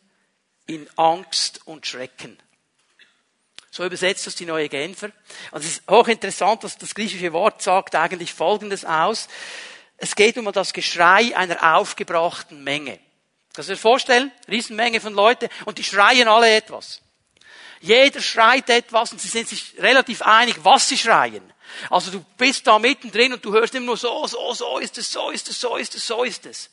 [0.68, 2.38] in Angst und Schrecken.
[3.72, 5.12] So übersetzt das die neue Genfer.
[5.52, 9.30] Und es ist hochinteressant, dass das griechische Wort sagt eigentlich Folgendes aus.
[9.98, 13.00] Es geht um das Geschrei einer aufgebrachten Menge.
[13.54, 14.32] Kannst du dir vorstellen?
[14.50, 17.02] Riesenmenge von Leuten und die schreien alle etwas.
[17.80, 21.52] Jeder schreit etwas und sie sind sich relativ einig, was sie schreien.
[21.90, 25.12] Also du bist da mittendrin und du hörst immer nur so, so, so ist es,
[25.12, 26.70] so ist es, so ist es, so ist es.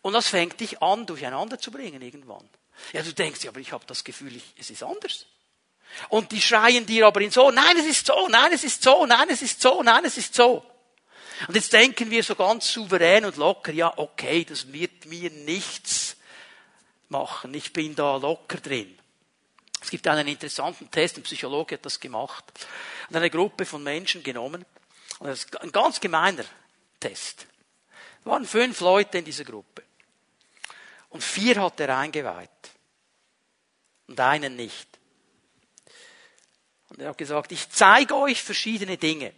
[0.00, 2.48] Und das fängt dich an, durcheinander zu bringen irgendwann.
[2.92, 5.26] Ja, du denkst, ja, aber ich habe das Gefühl, ich, es ist anders.
[6.08, 9.06] Und die schreien dir aber in so, nein, es ist so, nein, es ist so,
[9.06, 10.64] nein, es ist so, nein, es ist so.
[11.48, 16.16] Und jetzt denken wir so ganz souverän und locker, ja, okay, das wird mir nichts
[17.08, 17.54] machen.
[17.54, 18.98] Ich bin da locker drin.
[19.80, 22.44] Es gibt einen interessanten Test, ein Psychologe hat das gemacht.
[23.08, 24.64] Und eine Gruppe von Menschen genommen.
[25.18, 26.44] Und das ist ein ganz gemeiner
[26.98, 27.46] Test.
[28.20, 29.82] Es waren fünf Leute in dieser Gruppe.
[31.08, 32.50] Und vier hat er eingeweiht.
[34.06, 34.89] Und einen nicht.
[36.90, 39.32] Und er hat gesagt, ich zeige euch verschiedene Dinge.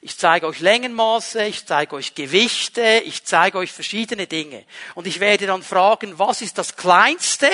[0.00, 4.64] Ich zeige euch Längenmaße, ich zeige euch Gewichte, ich zeige euch verschiedene Dinge.
[4.94, 7.50] Und ich werde dann fragen, was ist das Kleinste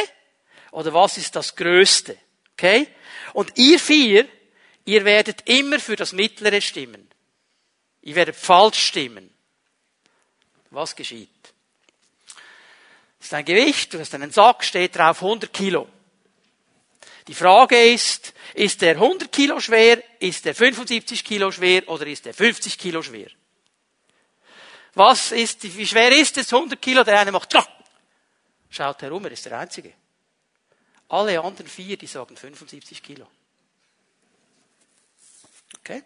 [0.71, 2.17] oder was ist das Größte?
[2.53, 2.87] Okay?
[3.33, 4.29] Und ihr vier,
[4.85, 7.11] ihr werdet immer für das Mittlere stimmen.
[8.03, 9.35] Ihr werdet falsch stimmen.
[10.71, 11.31] Was geschieht?
[13.19, 15.89] Das ist ein Gewicht, du hast einen Sack, steht drauf 100 Kilo.
[17.27, 22.27] Die Frage ist, ist der 100 Kilo schwer, ist der 75 Kilo schwer oder ist
[22.27, 23.31] der 50 Kilo schwer?
[24.95, 27.03] Was ist, wie schwer ist es 100 Kilo?
[27.03, 27.55] Der eine macht,
[28.71, 29.95] schaut herum, er ist der Einzige.
[31.09, 33.27] Alle anderen vier, die sagen 75 Kilo.
[35.79, 36.03] Okay?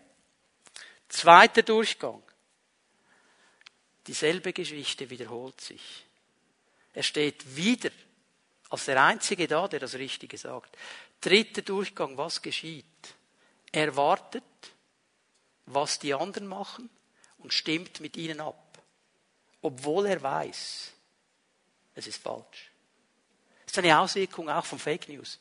[1.08, 2.22] Zweiter Durchgang.
[4.06, 6.06] Dieselbe Geschichte wiederholt sich.
[6.94, 7.90] Er steht wieder
[8.70, 10.76] als der Einzige da, der das Richtige sagt.
[11.20, 12.84] Dritter Durchgang, was geschieht?
[13.72, 14.44] Er wartet,
[15.66, 16.88] was die anderen machen
[17.38, 18.82] und stimmt mit ihnen ab,
[19.60, 20.92] obwohl er weiß,
[21.94, 22.70] es ist falsch.
[23.64, 25.38] Das ist eine Auswirkung auch von Fake News.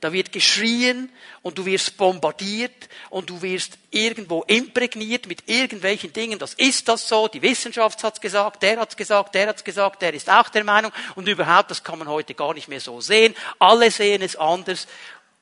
[0.00, 1.10] Da wird geschrien
[1.42, 6.38] und du wirst bombardiert und du wirst irgendwo imprägniert mit irgendwelchen Dingen.
[6.38, 10.12] Das ist das so, die Wissenschaft hat's gesagt, der hat's gesagt, der hat's gesagt, der
[10.12, 13.34] ist auch der Meinung und überhaupt, das kann man heute gar nicht mehr so sehen.
[13.58, 14.86] Alle sehen es anders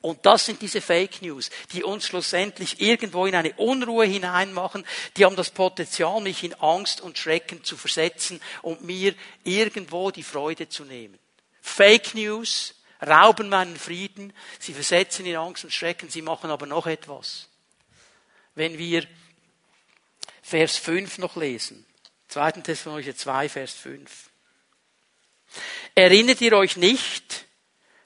[0.04, 4.86] und das sind diese Fake News, die uns schlussendlich irgendwo in eine Unruhe hineinmachen.
[5.16, 10.22] Die haben das Potenzial, mich in Angst und Schrecken zu versetzen und mir irgendwo die
[10.22, 11.18] Freude zu nehmen.
[11.62, 12.74] Fake News
[13.06, 17.48] rauben meinen Frieden, sie versetzen in Angst und Schrecken, sie machen aber noch etwas.
[18.54, 19.06] Wenn wir
[20.42, 21.86] Vers 5 noch lesen,
[22.28, 22.52] 2.
[22.52, 24.30] Thessalonicher 2, Vers 5.
[25.94, 27.46] Erinnert ihr euch nicht,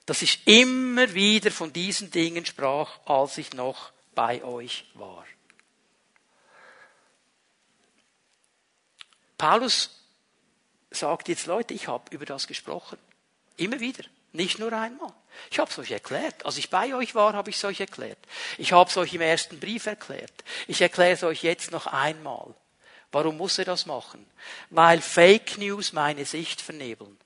[0.07, 5.27] dass ich immer wieder von diesen Dingen sprach, als ich noch bei euch war.
[9.37, 9.91] Paulus
[10.91, 12.99] sagt jetzt, Leute, ich habe über das gesprochen.
[13.57, 14.05] Immer wieder.
[14.33, 15.13] Nicht nur einmal.
[15.51, 16.45] Ich habe es euch erklärt.
[16.45, 18.19] Als ich bei euch war, habe ich es euch erklärt.
[18.59, 20.33] Ich habe es euch im ersten Brief erklärt.
[20.67, 22.55] Ich erkläre es euch jetzt noch einmal.
[23.11, 24.27] Warum muss er das machen?
[24.71, 27.19] Weil Fake News meine Sicht vernebeln.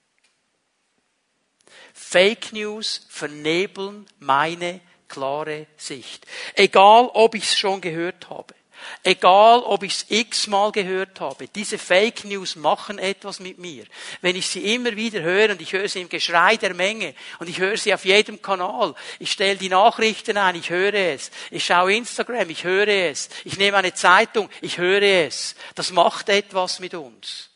[1.92, 6.26] Fake News vernebeln meine klare Sicht.
[6.54, 8.54] Egal, ob ich es schon gehört habe.
[9.02, 13.84] Egal, ob ich es x-mal gehört habe, diese Fake News machen etwas mit mir.
[14.20, 17.48] Wenn ich sie immer wieder höre und ich höre sie im Geschrei der Menge und
[17.48, 21.64] ich höre sie auf jedem Kanal, ich stelle die Nachrichten ein, ich höre es, ich
[21.64, 25.54] schaue Instagram, ich höre es, ich nehme eine Zeitung, ich höre es.
[25.74, 27.50] Das macht etwas mit uns.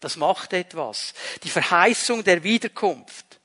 [0.00, 1.14] Das macht etwas.
[1.44, 3.40] Die Verheißung der Wiederkunft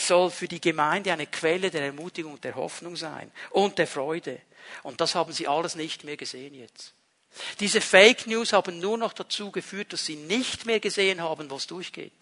[0.00, 4.40] soll für die Gemeinde eine Quelle der Ermutigung und der Hoffnung sein und der Freude.
[4.82, 6.94] Und das haben sie alles nicht mehr gesehen jetzt.
[7.60, 11.66] Diese Fake News haben nur noch dazu geführt, dass sie nicht mehr gesehen haben, was
[11.66, 12.12] durchgeht.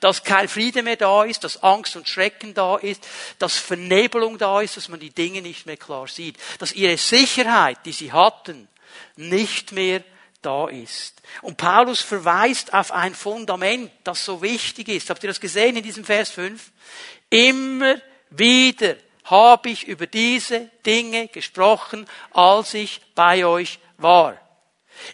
[0.00, 3.06] Dass kein Friede mehr da ist, dass Angst und Schrecken da ist,
[3.38, 6.36] dass Vernebelung da ist, dass man die Dinge nicht mehr klar sieht.
[6.58, 8.68] Dass ihre Sicherheit, die sie hatten,
[9.16, 10.02] nicht mehr
[10.42, 11.22] da ist.
[11.42, 15.10] Und Paulus verweist auf ein Fundament, das so wichtig ist.
[15.10, 16.72] Habt ihr das gesehen in diesem Vers 5?
[17.30, 24.40] Immer wieder habe ich über diese Dinge gesprochen, als ich bei euch war.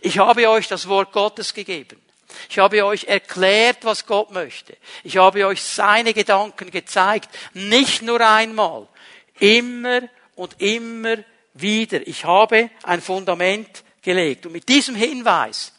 [0.01, 2.01] Ich habe euch das Wort Gottes gegeben.
[2.48, 4.77] Ich habe euch erklärt, was Gott möchte.
[5.03, 7.29] Ich habe euch seine Gedanken gezeigt.
[7.53, 8.88] Nicht nur einmal.
[9.38, 10.03] Immer
[10.35, 11.16] und immer
[11.55, 12.07] wieder.
[12.07, 14.46] Ich habe ein Fundament gelegt.
[14.46, 15.72] Und mit diesem Hinweis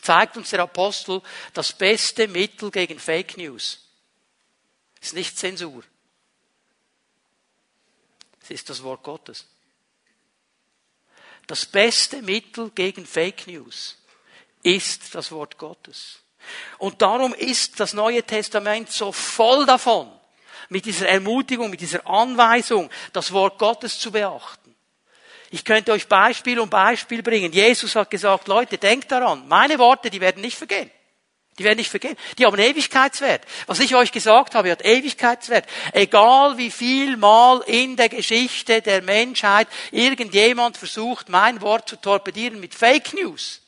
[0.00, 3.80] zeigt uns der Apostel das beste Mittel gegen Fake News.
[5.00, 5.82] Es ist nicht Zensur.
[8.44, 9.46] Es ist das Wort Gottes.
[11.46, 13.96] Das beste Mittel gegen Fake News
[14.62, 16.20] ist das Wort Gottes.
[16.76, 20.10] Und darum ist das Neue Testament so voll davon,
[20.68, 24.74] mit dieser Ermutigung, mit dieser Anweisung, das Wort Gottes zu beachten.
[25.50, 27.52] Ich könnte euch Beispiel um Beispiel bringen.
[27.52, 30.90] Jesus hat gesagt, Leute, denkt daran, meine Worte, die werden nicht vergehen.
[31.58, 32.16] Die werden nicht vergehen.
[32.38, 33.42] Die haben Ewigkeitswert.
[33.66, 35.66] Was ich euch gesagt habe, hat Ewigkeitswert.
[35.92, 42.58] Egal wie viel Mal in der Geschichte der Menschheit irgendjemand versucht, mein Wort zu torpedieren
[42.58, 43.60] mit Fake News.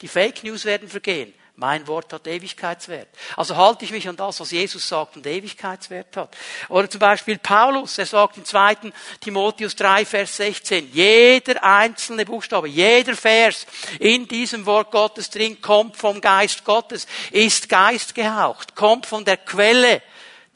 [0.00, 1.34] Die Fake News werden vergehen.
[1.60, 3.08] Mein Wort hat Ewigkeitswert.
[3.34, 6.36] Also halte ich mich an das, was Jesus sagt und Ewigkeitswert hat.
[6.68, 8.76] Oder zum Beispiel Paulus, er sagt im 2.
[9.20, 13.66] Timotheus 3, Vers 16, jeder einzelne Buchstabe, jeder Vers
[13.98, 20.00] in diesem Wort Gottes drin kommt vom Geist Gottes, ist geistgehaucht, kommt von der Quelle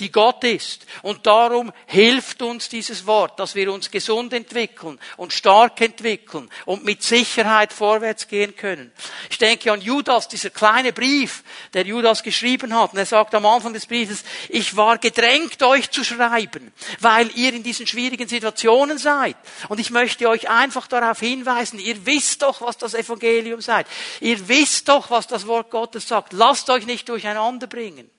[0.01, 0.87] die Gott ist.
[1.03, 6.85] Und darum hilft uns dieses Wort, dass wir uns gesund entwickeln und stark entwickeln und
[6.85, 8.93] mit Sicherheit vorwärts gehen können.
[9.31, 12.93] Ich denke an Judas, dieser kleine Brief, der Judas geschrieben hat.
[12.93, 17.53] Und er sagt am Anfang des Briefes, ich war gedrängt, euch zu schreiben, weil ihr
[17.53, 19.37] in diesen schwierigen Situationen seid.
[19.69, 23.87] Und ich möchte euch einfach darauf hinweisen, ihr wisst doch, was das Evangelium seid.
[24.21, 26.33] Ihr wisst doch, was das Wort Gottes sagt.
[26.33, 28.11] Lasst euch nicht durcheinander bringen.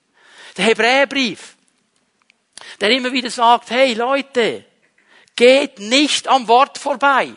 [0.56, 1.56] Der Hebräerbrief,
[2.80, 4.64] der immer wieder sagt, hey Leute,
[5.36, 7.34] geht nicht am Wort vorbei.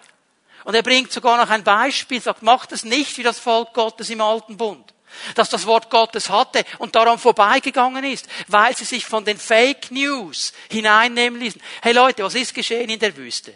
[0.64, 4.10] Und er bringt sogar noch ein Beispiel, sagt, macht es nicht wie das Volk Gottes
[4.10, 4.94] im alten Bund
[5.36, 9.92] dass das Wort Gottes hatte und daran vorbeigegangen ist, weil sie sich von den Fake
[9.92, 11.62] News hineinnehmen ließen.
[11.82, 13.56] Hey Leute, was ist geschehen in der Wüste?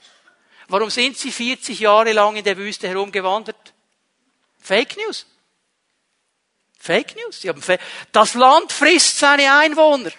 [0.68, 3.74] Warum sind sie 40 Jahre lang in der Wüste herumgewandert?
[4.60, 5.26] Fake News.
[6.80, 7.46] Fake News.
[8.12, 10.12] Das Land frisst seine Einwohner.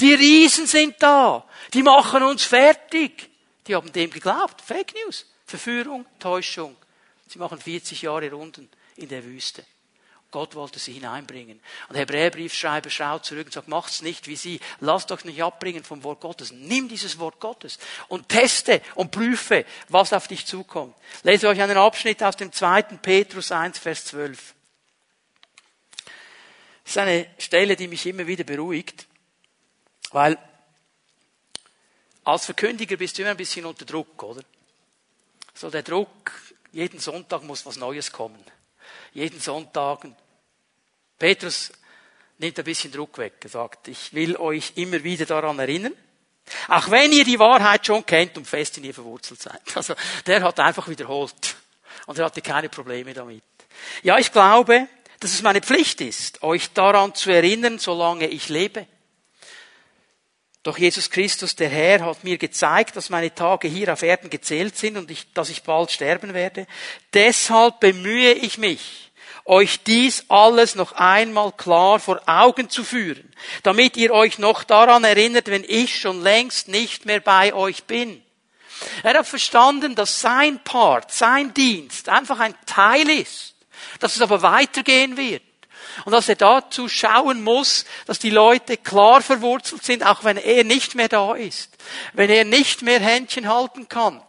[0.00, 1.46] Die Riesen sind da.
[1.74, 3.28] Die machen uns fertig.
[3.66, 4.60] Die haben dem geglaubt.
[4.62, 5.26] Fake News.
[5.44, 6.76] Verführung, Täuschung.
[7.28, 9.64] Sie machen 40 Jahre Runden in der Wüste.
[10.30, 11.60] Gott wollte sie hineinbringen.
[11.88, 14.60] Und der Hebräerbriefschreiber schaut zurück und sagt, macht's nicht wie sie.
[14.78, 16.52] Lasst euch nicht abbringen vom Wort Gottes.
[16.52, 20.94] Nimm dieses Wort Gottes und teste und prüfe, was auf dich zukommt.
[21.24, 22.82] Lese euch einen Abschnitt aus dem 2.
[22.82, 24.54] Petrus 1, Vers 12.
[26.84, 29.06] Das ist eine Stelle, die mich immer wieder beruhigt,
[30.12, 30.38] weil
[32.24, 34.42] als Verkündiger bist du immer ein bisschen unter Druck, oder?
[35.54, 36.32] So der Druck,
[36.72, 38.44] jeden Sonntag muss was Neues kommen
[39.12, 40.06] jeden Sonntag.
[41.18, 41.72] Petrus
[42.38, 43.34] nimmt ein bisschen Druck weg.
[43.42, 45.94] Er sagt, ich will euch immer wieder daran erinnern,
[46.68, 49.60] auch wenn ihr die Wahrheit schon kennt und fest in ihr verwurzelt seid.
[49.74, 49.94] Also,
[50.26, 51.56] der hat einfach wiederholt.
[52.06, 53.42] Und er hatte keine Probleme damit.
[54.02, 54.88] Ja, ich glaube,
[55.20, 58.86] dass es meine Pflicht ist, euch daran zu erinnern, solange ich lebe.
[60.62, 64.76] Doch Jesus Christus, der Herr, hat mir gezeigt, dass meine Tage hier auf Erden gezählt
[64.76, 66.66] sind und ich, dass ich bald sterben werde.
[67.14, 69.10] Deshalb bemühe ich mich,
[69.46, 75.02] euch dies alles noch einmal klar vor Augen zu führen, damit ihr euch noch daran
[75.02, 78.22] erinnert, wenn ich schon längst nicht mehr bei euch bin.
[79.02, 83.54] Er hat verstanden, dass sein Part, sein Dienst einfach ein Teil ist,
[83.98, 85.42] dass es aber weitergehen wird
[86.04, 90.64] und dass er dazu schauen muss, dass die Leute klar verwurzelt sind, auch wenn er
[90.64, 91.70] nicht mehr da ist,
[92.12, 94.22] wenn er nicht mehr Händchen halten kann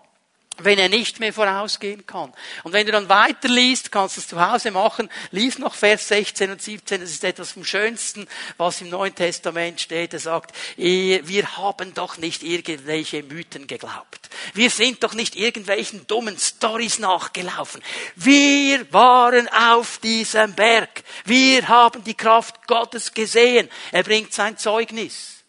[0.63, 2.33] wenn er nicht mehr vorausgehen kann.
[2.63, 6.51] Und wenn du dann weiterliest, kannst du es zu Hause machen, lies noch Vers 16
[6.51, 10.13] und 17, das ist etwas vom Schönsten, was im Neuen Testament steht.
[10.13, 14.29] Er sagt, wir haben doch nicht irgendwelche Mythen geglaubt.
[14.53, 17.81] Wir sind doch nicht irgendwelchen dummen Stories nachgelaufen.
[18.15, 21.03] Wir waren auf diesem Berg.
[21.25, 23.69] Wir haben die Kraft Gottes gesehen.
[23.91, 25.43] Er bringt sein Zeugnis.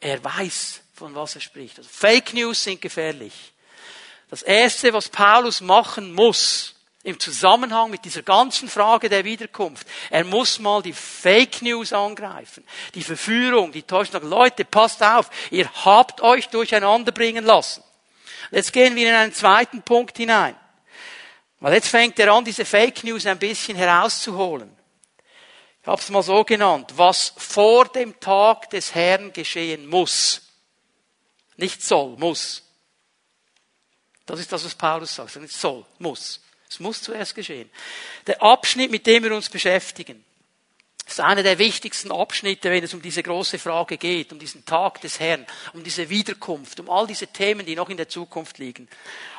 [0.00, 1.78] Er weiß, von was er spricht.
[1.78, 3.52] Also Fake News sind gefährlich.
[4.30, 10.24] Das Erste, was Paulus machen muss, im Zusammenhang mit dieser ganzen Frage der Wiederkunft, er
[10.24, 12.64] muss mal die Fake News angreifen,
[12.94, 14.28] die Verführung, die Täuschung.
[14.28, 17.82] Leute, passt auf, ihr habt euch durcheinander bringen lassen.
[18.50, 20.56] Jetzt gehen wir in einen zweiten Punkt hinein.
[21.60, 24.70] Weil jetzt fängt er an, diese Fake News ein bisschen herauszuholen.
[25.80, 30.42] Ich habe es mal so genannt, was vor dem Tag des Herrn geschehen muss.
[31.56, 32.67] Nicht soll, muss.
[34.28, 35.36] Das ist das, was Paulus sagt.
[35.36, 36.40] Es soll, muss.
[36.68, 37.70] Es muss zuerst geschehen.
[38.26, 40.22] Der Abschnitt, mit dem wir uns beschäftigen,
[41.06, 45.00] ist einer der wichtigsten Abschnitte, wenn es um diese große Frage geht, um diesen Tag
[45.00, 48.86] des Herrn, um diese Wiederkunft, um all diese Themen, die noch in der Zukunft liegen.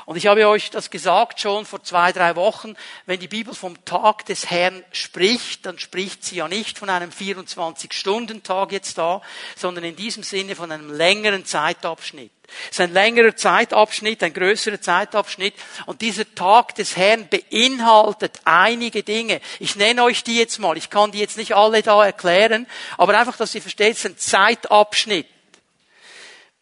[0.10, 2.76] Und ich habe euch das gesagt schon vor zwei, drei Wochen.
[3.06, 7.12] Wenn die Bibel vom Tag des Herrn spricht, dann spricht sie ja nicht von einem
[7.12, 9.22] 24-Stunden-Tag jetzt da,
[9.56, 12.32] sondern in diesem Sinne von einem längeren Zeitabschnitt.
[12.63, 15.54] Es ist ein längerer Zeitabschnitt, ein größerer Zeitabschnitt.
[15.86, 19.41] Und dieser Tag des Herrn beinhaltet einige Dinge.
[19.60, 20.76] Ich nenne euch die jetzt mal.
[20.76, 22.65] Ich kann die jetzt nicht alle da erklären,
[22.98, 25.28] aber einfach, dass ihr versteht, es ist ein Zeitabschnitt.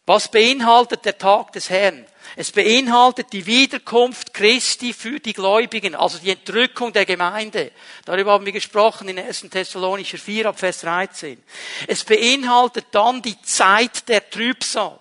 [0.04, 2.04] Was beinhaltet der Tag des Herrn?
[2.40, 7.72] Es beinhaltet die Wiederkunft Christi für die Gläubigen, also die Entrückung der Gemeinde.
[8.04, 9.46] Darüber haben wir gesprochen in 1.
[9.50, 11.42] Thessalonischer 4 ab Vers 13.
[11.88, 14.96] Es beinhaltet dann die Zeit der Trübsal.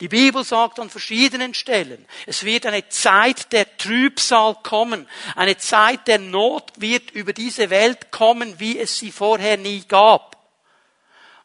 [0.00, 5.06] Die Bibel sagt an verschiedenen Stellen, es wird eine Zeit der Trübsal kommen.
[5.36, 10.35] Eine Zeit der Not wird über diese Welt kommen, wie es sie vorher nie gab.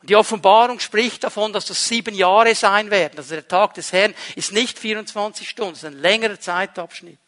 [0.03, 3.17] Die Offenbarung spricht davon, dass das sieben Jahre sein werden.
[3.17, 7.19] Also der Tag des Herrn ist nicht 24 Stunden, es ist ein längerer Zeitabschnitt.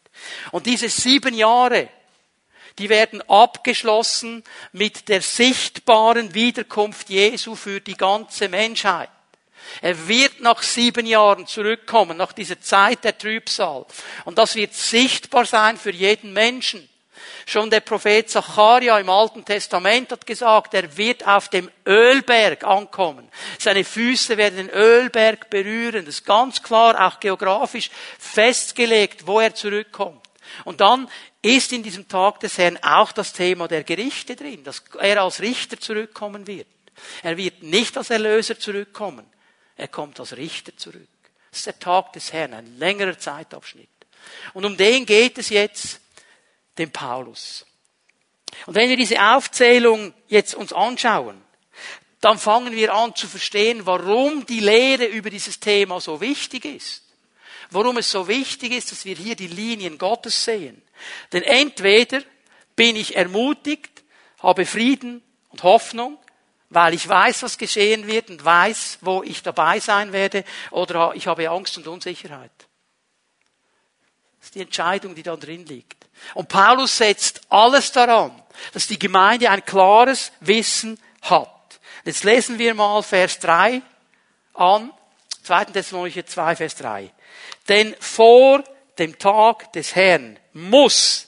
[0.52, 1.90] Und diese sieben Jahre,
[2.80, 9.10] die werden abgeschlossen mit der sichtbaren Wiederkunft Jesu für die ganze Menschheit.
[9.82, 13.86] Er wird nach sieben Jahren zurückkommen, nach dieser Zeit der Trübsal.
[14.26, 16.88] Und das wird sichtbar sein für jeden Menschen.
[17.46, 23.28] Schon der Prophet Zacharia im Alten Testament hat gesagt, er wird auf dem Ölberg ankommen.
[23.60, 26.06] Seine Füße werden den Ölberg berühren.
[26.06, 30.22] Das ist ganz klar auch geografisch festgelegt, wo er zurückkommt.
[30.66, 31.10] Und dann
[31.42, 35.42] ist in diesem Tag des Herrn auch das Thema der Gerichte drin, dass er als
[35.42, 36.68] Richter zurückkommen wird.
[37.22, 39.26] Er wird nicht als Erlöser zurückkommen.
[39.76, 41.08] Er kommt als Richter zurück.
[41.50, 43.90] Das ist der Tag des Herrn, ein längerer Zeitabschnitt.
[44.54, 46.00] Und um den geht es jetzt
[46.78, 47.66] dem Paulus.
[48.66, 51.42] Und wenn wir diese Aufzählung jetzt uns anschauen,
[52.22, 57.04] dann fangen wir an zu verstehen, warum die Lehre über dieses Thema so wichtig ist.
[57.70, 60.82] Warum es so wichtig ist, dass wir hier die Linien Gottes sehen.
[61.34, 62.22] Denn entweder
[62.76, 64.04] bin ich ermutigt,
[64.40, 66.18] habe Frieden und Hoffnung,
[66.70, 71.28] weil ich weiß, was geschehen wird und weiß, wo ich dabei sein werde, oder ich
[71.28, 72.52] habe Angst und Unsicherheit.
[74.54, 76.08] Die Entscheidung, die da drin liegt.
[76.36, 78.32] Und Paulus setzt alles daran,
[78.74, 81.50] dass die Gemeinde ein klares Wissen hat.
[82.06, 83.82] Jetzt lesen wir mal Vers 3
[84.54, 84.92] an.
[85.44, 85.66] 2.
[85.66, 87.12] Thessalonicher 2, Vers 3.
[87.68, 88.64] Denn vor
[88.98, 91.28] dem Tag des Herrn muss,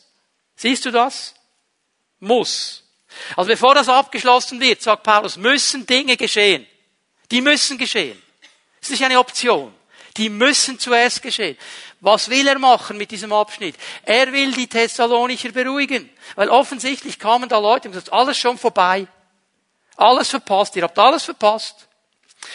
[0.55, 1.34] siehst du das?
[2.19, 2.84] Muss.
[3.36, 6.65] Also bevor das abgeschlossen wird, sagt Paulus, müssen Dinge geschehen.
[7.32, 8.21] Die müssen geschehen.
[8.80, 9.73] Das ist nicht eine Option.
[10.17, 11.57] Die müssen zuerst geschehen.
[12.05, 13.75] Was will er machen mit diesem Abschnitt?
[14.03, 16.07] Er will die Thessalonicher beruhigen.
[16.35, 19.07] Weil offensichtlich kamen da Leute und gesagt, alles schon vorbei.
[19.95, 20.75] Alles verpasst.
[20.75, 21.87] Ihr habt alles verpasst.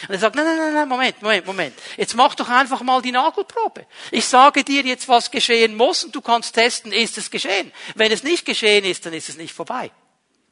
[0.07, 1.75] Und er sagt, nein, nein, nein, Moment, Moment, Moment.
[1.97, 3.87] Jetzt mach doch einfach mal die Nagelprobe.
[4.11, 7.73] Ich sage dir jetzt, was geschehen muss und du kannst testen, ist es geschehen.
[7.95, 9.91] Wenn es nicht geschehen ist, dann ist es nicht vorbei.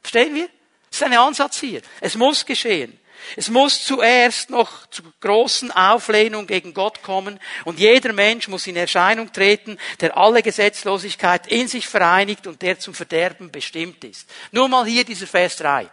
[0.02, 0.50] Verstehen wir?
[0.90, 1.80] Das ist ein Ansatz hier.
[2.02, 2.99] Es muss geschehen.
[3.36, 8.76] Es muss zuerst noch zu großen Auflehnung gegen Gott kommen und jeder Mensch muss in
[8.76, 14.28] Erscheinung treten, der alle Gesetzlosigkeit in sich vereinigt und der zum Verderben bestimmt ist.
[14.52, 15.90] Nur mal hier dieser Vers 3.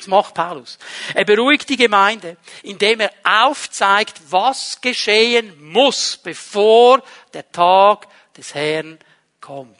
[0.00, 0.78] Das macht Paulus.
[1.14, 7.02] Er beruhigt die Gemeinde, indem er aufzeigt, was geschehen muss, bevor
[7.34, 8.98] der Tag des Herrn
[9.42, 9.76] kommt.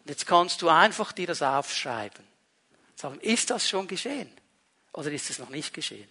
[0.00, 2.24] Und jetzt kannst du einfach dir das aufschreiben.
[2.96, 4.30] Sagen, ist das schon geschehen?
[4.92, 6.08] Oder ist es noch nicht geschehen?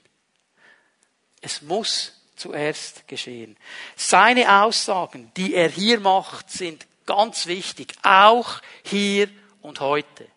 [1.41, 3.57] Es muss zuerst geschehen.
[3.95, 9.29] Seine Aussagen, die er hier macht, sind ganz wichtig, auch hier
[9.61, 10.27] und heute.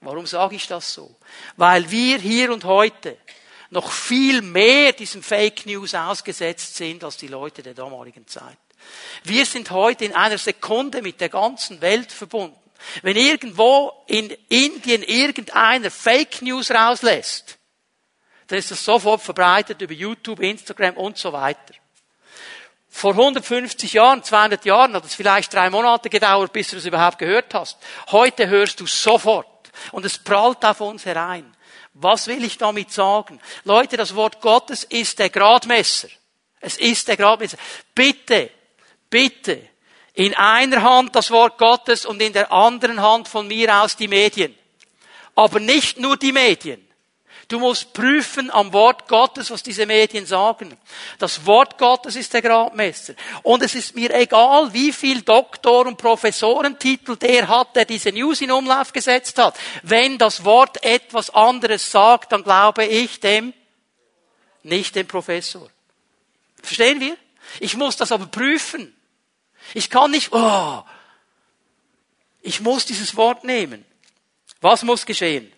[0.00, 1.16] Warum sage ich das so?
[1.56, 3.16] Weil wir hier und heute
[3.70, 8.58] noch viel mehr diesem Fake News ausgesetzt sind als die Leute der damaligen Zeit.
[9.24, 12.56] Wir sind heute in einer Sekunde mit der ganzen Welt verbunden.
[13.02, 17.58] Wenn irgendwo in Indien irgendeiner Fake News rauslässt,
[18.48, 21.74] dann ist das sofort verbreitet über YouTube, Instagram und so weiter.
[22.88, 27.18] Vor 150 Jahren, 200 Jahren hat es vielleicht drei Monate gedauert, bis du es überhaupt
[27.18, 27.76] gehört hast.
[28.10, 29.46] Heute hörst du sofort.
[29.92, 31.54] Und es prallt auf uns herein.
[31.92, 33.40] Was will ich damit sagen?
[33.64, 36.08] Leute, das Wort Gottes ist der Gradmesser.
[36.60, 37.58] Es ist der Gradmesser.
[37.94, 38.50] Bitte,
[39.10, 39.68] bitte,
[40.16, 44.08] in einer Hand das Wort Gottes und in der anderen Hand von mir aus die
[44.08, 44.54] Medien.
[45.34, 46.82] Aber nicht nur die Medien.
[47.48, 50.76] Du musst prüfen am Wort Gottes, was diese Medien sagen.
[51.18, 53.14] Das Wort Gottes ist der Gradmesser.
[53.44, 58.40] Und es ist mir egal, wie viel Doktor- und Professorentitel der hat, der diese News
[58.40, 59.56] in Umlauf gesetzt hat.
[59.84, 63.52] Wenn das Wort etwas anderes sagt, dann glaube ich dem
[64.64, 65.68] nicht dem Professor.
[66.62, 67.16] Verstehen wir?
[67.60, 68.92] Ich muss das aber prüfen.
[69.74, 70.84] Ich kann nicht, oh,
[72.40, 73.84] ich muss dieses Wort nehmen.
[74.60, 75.52] Was muss geschehen?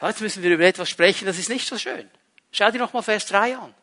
[0.00, 2.10] Jetzt müssen wir über etwas sprechen, das ist nicht so schön.
[2.52, 3.74] Schau dir nochmal Vers 3 an.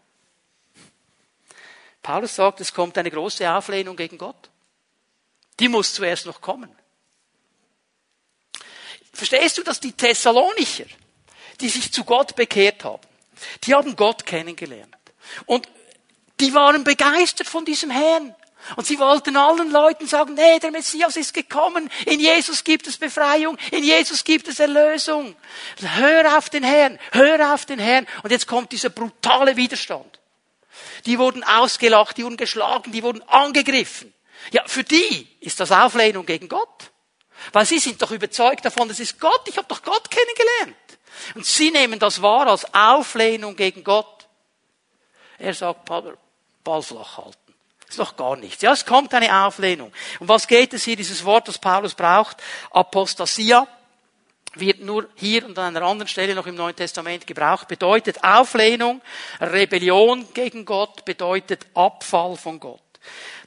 [2.01, 4.49] Paulus sagt, es kommt eine große Auflehnung gegen Gott.
[5.59, 6.73] Die muss zuerst noch kommen.
[9.13, 10.85] Verstehst du, dass die Thessalonicher,
[11.59, 13.01] die sich zu Gott bekehrt haben,
[13.63, 14.95] die haben Gott kennengelernt.
[15.45, 15.67] Und
[16.39, 18.35] die waren begeistert von diesem Herrn.
[18.75, 22.97] Und sie wollten allen Leuten sagen, nee, der Messias ist gekommen, in Jesus gibt es
[22.97, 25.35] Befreiung, in Jesus gibt es Erlösung.
[25.79, 28.07] Hör auf den Herrn, hör auf den Herrn.
[28.23, 30.19] Und jetzt kommt dieser brutale Widerstand.
[31.05, 34.13] Die wurden ausgelacht, die wurden geschlagen, die wurden angegriffen.
[34.51, 36.91] Ja, für die ist das Auflehnung gegen Gott.
[37.53, 40.75] Weil sie sind doch überzeugt davon, das ist Gott, ich habe doch Gott kennengelernt.
[41.35, 44.27] Und sie nehmen das wahr als Auflehnung gegen Gott.
[45.39, 47.40] Er sagt, Ball flach halten
[47.91, 48.61] ist noch gar nichts.
[48.61, 49.91] Ja, es kommt eine Auflehnung.
[50.19, 52.37] Und was geht es hier, dieses Wort, das Paulus braucht?
[52.71, 53.67] Apostasia
[54.55, 59.01] wird nur hier und an einer anderen Stelle noch im Neuen Testament gebraucht, bedeutet Auflehnung,
[59.39, 62.81] Rebellion gegen Gott, bedeutet Abfall von Gott.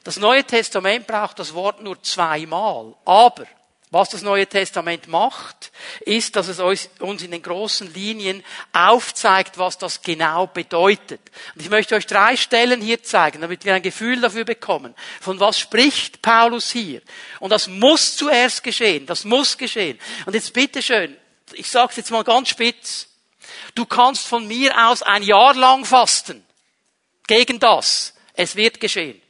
[0.03, 3.45] Das Neue Testament braucht das Wort nur zweimal, aber
[3.91, 5.71] was das Neue Testament macht,
[6.01, 11.21] ist, dass es uns in den großen Linien aufzeigt, was das genau bedeutet.
[11.53, 14.95] Und ich möchte euch drei Stellen hier zeigen, damit wir ein Gefühl dafür bekommen.
[15.21, 17.01] Von was spricht Paulus hier?
[17.39, 19.05] Und das muss zuerst geschehen.
[19.05, 19.99] Das muss geschehen.
[20.25, 21.15] Und jetzt bitteschön,
[21.53, 23.07] ich sage es jetzt mal ganz spitz.
[23.75, 26.43] Du kannst von mir aus ein Jahr lang fasten.
[27.27, 28.13] Gegen das.
[28.33, 29.21] Es wird geschehen.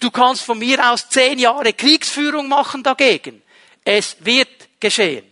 [0.00, 3.42] Du kannst von mir aus zehn Jahre Kriegsführung machen dagegen.
[3.84, 5.24] Es wird geschehen.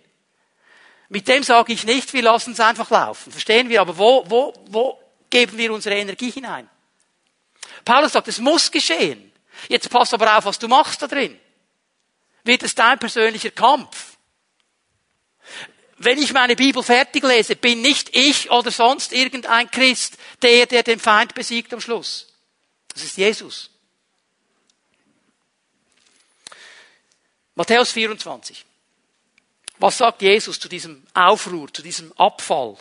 [1.09, 3.31] Mit dem sage ich nicht, wir lassen es einfach laufen.
[3.31, 3.81] Verstehen wir?
[3.81, 6.69] Aber wo, wo, wo geben wir unsere Energie hinein?
[7.85, 9.33] Paulus sagt, es muss geschehen.
[9.69, 11.39] Jetzt pass aber auf, was du machst da drin.
[12.43, 14.17] Wird es dein persönlicher Kampf?
[15.97, 20.83] Wenn ich meine Bibel fertig lese, bin nicht ich oder sonst irgendein Christ der, der
[20.83, 22.35] den Feind besiegt am Schluss.
[22.89, 23.71] Das ist Jesus.
[27.55, 28.65] Matthäus 24.
[29.79, 32.77] Was sagt Jesus zu diesem Aufruhr, zu diesem Abfall?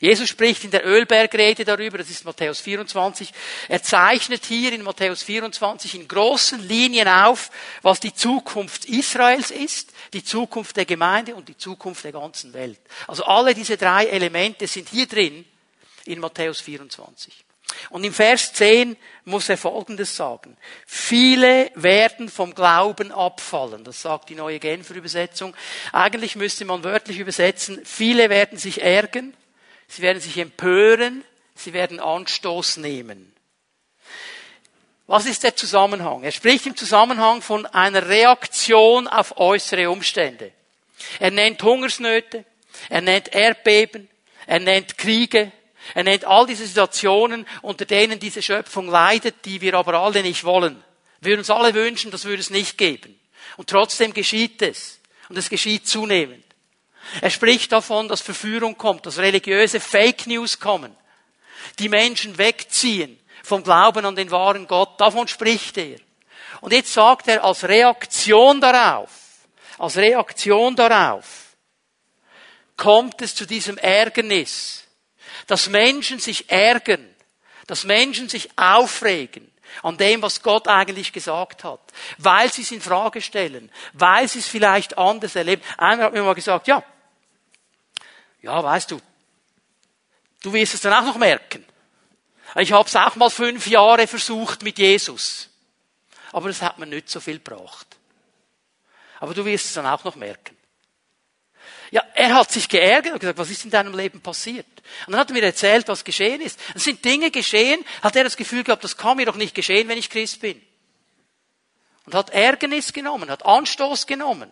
[0.00, 3.32] Jesus spricht in der Ölbergrede darüber, das ist Matthäus 24.
[3.68, 7.50] Er zeichnet hier in Matthäus 24 in großen Linien auf,
[7.82, 12.80] was die Zukunft Israels ist, die Zukunft der Gemeinde und die Zukunft der ganzen Welt.
[13.06, 15.44] Also alle diese drei Elemente sind hier drin
[16.04, 17.44] in Matthäus 24.
[17.90, 20.56] Und im Vers 10 muss er Folgendes sagen.
[20.86, 23.84] Viele werden vom Glauben abfallen.
[23.84, 25.54] Das sagt die neue Genfer Übersetzung.
[25.92, 29.34] Eigentlich müsste man wörtlich übersetzen, viele werden sich ärgern,
[29.88, 33.32] sie werden sich empören, sie werden Anstoß nehmen.
[35.06, 36.22] Was ist der Zusammenhang?
[36.22, 40.52] Er spricht im Zusammenhang von einer Reaktion auf äußere Umstände.
[41.18, 42.44] Er nennt Hungersnöte,
[42.88, 44.08] er nennt Erdbeben,
[44.46, 45.52] er nennt Kriege,
[45.94, 50.44] er nennt all diese Situationen, unter denen diese Schöpfung leidet, die wir aber alle nicht
[50.44, 50.82] wollen.
[51.20, 53.18] Wir uns alle wünschen, das würde es nicht geben.
[53.56, 55.00] Und trotzdem geschieht es.
[55.28, 56.44] Und es geschieht zunehmend.
[57.20, 60.96] Er spricht davon, dass Verführung kommt, dass religiöse Fake News kommen,
[61.78, 65.00] die Menschen wegziehen vom Glauben an den wahren Gott.
[65.00, 65.98] Davon spricht er.
[66.60, 69.10] Und jetzt sagt er als Reaktion darauf,
[69.78, 71.56] als Reaktion darauf,
[72.76, 74.81] kommt es zu diesem Ärgernis,
[75.52, 77.14] dass Menschen sich ärgern,
[77.66, 81.78] dass Menschen sich aufregen an dem, was Gott eigentlich gesagt hat,
[82.16, 85.60] weil sie es in Frage stellen, weil sie es vielleicht anders erleben.
[85.76, 86.82] Einer hat mir mal gesagt, ja,
[88.40, 89.00] ja, weißt du,
[90.42, 91.66] du wirst es dann auch noch merken.
[92.56, 95.50] Ich habe es auch mal fünf Jahre versucht mit Jesus,
[96.32, 97.98] aber es hat mir nicht so viel gebracht.
[99.20, 100.56] Aber du wirst es dann auch noch merken.
[101.90, 104.64] Ja, er hat sich geärgert und gesagt, was ist in deinem Leben passiert?
[105.06, 106.58] Und dann hat er mir erzählt, was geschehen ist.
[106.74, 109.88] Es sind Dinge geschehen, hat er das Gefühl gehabt, das kann mir doch nicht geschehen,
[109.88, 110.60] wenn ich Christ bin.
[112.04, 114.50] Und hat Ärgernis genommen, hat Anstoß genommen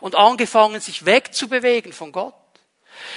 [0.00, 2.34] und angefangen, sich wegzubewegen von Gott.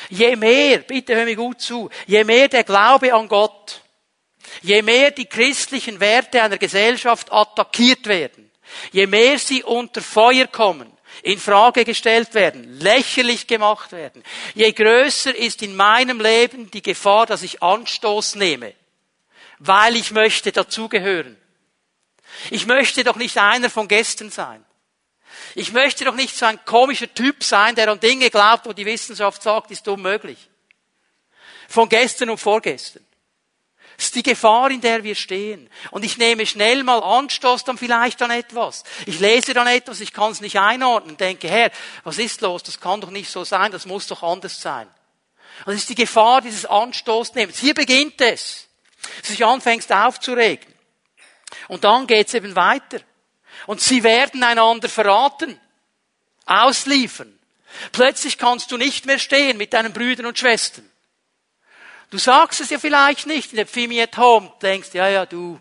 [0.09, 3.81] Je mehr, bitte hör mir gut zu, je mehr der Glaube an Gott,
[4.61, 8.49] je mehr die christlichen Werte einer Gesellschaft attackiert werden,
[8.91, 10.91] je mehr sie unter Feuer kommen,
[11.23, 14.21] in Frage gestellt werden, lächerlich gemacht werden.
[14.53, 18.73] Je größer ist in meinem Leben die Gefahr, dass ich Anstoß nehme,
[19.59, 21.37] weil ich möchte dazugehören.
[22.49, 24.65] Ich möchte doch nicht einer von gestern sein.
[25.55, 28.85] Ich möchte doch nicht so ein komischer Typ sein, der an Dinge glaubt, wo die
[28.85, 30.49] Wissenschaft sagt, ist unmöglich.
[31.69, 33.05] Von gestern und vorgestern.
[33.97, 35.69] Das ist die Gefahr, in der wir stehen.
[35.91, 38.83] Und ich nehme schnell mal Anstoß dann vielleicht an etwas.
[39.05, 41.71] Ich lese dann etwas, ich kann es nicht einordnen, denke, Herr,
[42.03, 42.63] was ist los?
[42.63, 44.87] Das kann doch nicht so sein, das muss doch anders sein.
[45.65, 47.59] Und das ist die Gefahr dieses Anstoßnehmens.
[47.59, 48.67] Hier beginnt es.
[49.19, 50.73] Dass du dich anfängst aufzuregen.
[51.67, 52.99] Und dann geht's eben weiter.
[53.67, 55.59] Und sie werden einander verraten.
[56.45, 57.37] Ausliefern.
[57.91, 60.89] Plötzlich kannst du nicht mehr stehen mit deinen Brüdern und Schwestern.
[62.13, 65.59] Du sagst es ja vielleicht nicht in der Pfimi at Home, denkst, ja, ja, du,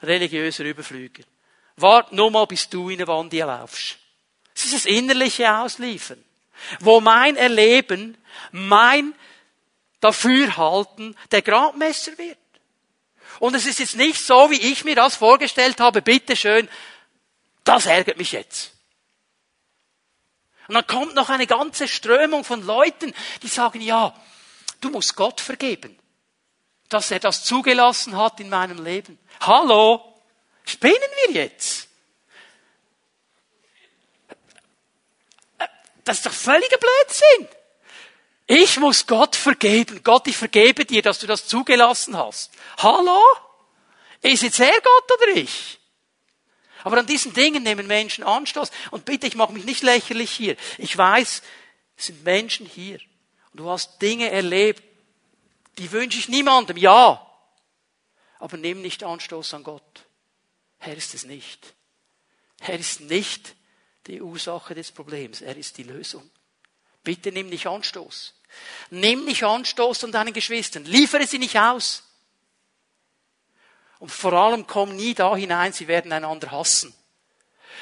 [0.00, 1.24] religiöser Überflüger.
[1.74, 3.98] Wart nur mal, bis du in eine Wand laufst.
[4.54, 6.22] Es ist das innerliche Ausliefern.
[6.78, 8.16] Wo mein Erleben,
[8.52, 9.12] mein
[9.98, 12.38] Dafürhalten der Gradmesser wird.
[13.40, 16.68] Und es ist jetzt nicht so, wie ich mir das vorgestellt habe, bitteschön,
[17.64, 18.70] das ärgert mich jetzt.
[20.68, 23.12] Und dann kommt noch eine ganze Strömung von Leuten,
[23.42, 24.14] die sagen, ja,
[24.80, 25.98] Du musst Gott vergeben,
[26.88, 29.18] dass er das zugelassen hat in meinem Leben.
[29.40, 30.20] Hallo?
[30.64, 31.88] Spinnen wir jetzt?
[36.04, 37.48] Das ist doch völliger Blödsinn.
[38.46, 40.02] Ich muss Gott vergeben.
[40.02, 42.50] Gott, ich vergebe dir, dass du das zugelassen hast.
[42.78, 43.22] Hallo?
[44.22, 45.78] Ist jetzt er Gott oder ich?
[46.84, 48.70] Aber an diesen Dingen nehmen Menschen Anstoß.
[48.90, 50.56] Und bitte, ich mache mich nicht lächerlich hier.
[50.78, 51.42] Ich weiß,
[51.98, 53.00] es sind Menschen hier.
[53.58, 54.84] Du hast Dinge erlebt,
[55.78, 57.26] die wünsche ich niemandem, ja.
[58.38, 60.06] Aber nimm nicht Anstoß an Gott.
[60.78, 61.74] Er ist es nicht.
[62.60, 63.56] Er ist nicht
[64.06, 65.40] die Ursache des Problems.
[65.40, 66.30] Er ist die Lösung.
[67.02, 68.34] Bitte nimm nicht Anstoß.
[68.90, 70.84] Nimm nicht Anstoß an deinen Geschwistern.
[70.84, 72.04] Liefere sie nicht aus.
[73.98, 76.94] Und vor allem komm nie da hinein, sie werden einander hassen.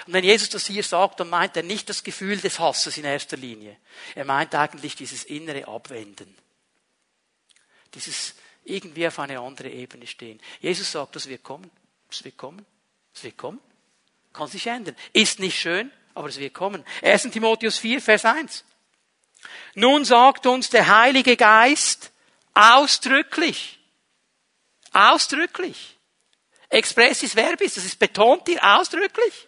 [0.07, 3.05] Und wenn Jesus das hier sagt, dann meint er nicht das Gefühl des Hasses in
[3.05, 3.77] erster Linie.
[4.15, 6.33] Er meint eigentlich dieses innere Abwenden.
[7.95, 8.35] Dieses
[8.65, 10.41] irgendwie auf eine andere Ebene stehen.
[10.61, 11.71] Jesus sagt, das wird kommen.
[12.09, 12.65] Das wird kommen.
[13.13, 13.61] Das wird kommen.
[14.33, 14.97] Kann sich ändern.
[15.13, 16.85] Ist nicht schön, aber es wird kommen.
[17.03, 17.23] 1.
[17.31, 18.65] Timotheus 4, Vers 1.
[19.75, 22.13] Nun sagt uns der Heilige Geist
[22.55, 23.79] ausdrücklich,
[24.93, 25.97] ausdrücklich,
[26.69, 29.46] expressis verbis, das ist betont hier ausdrücklich.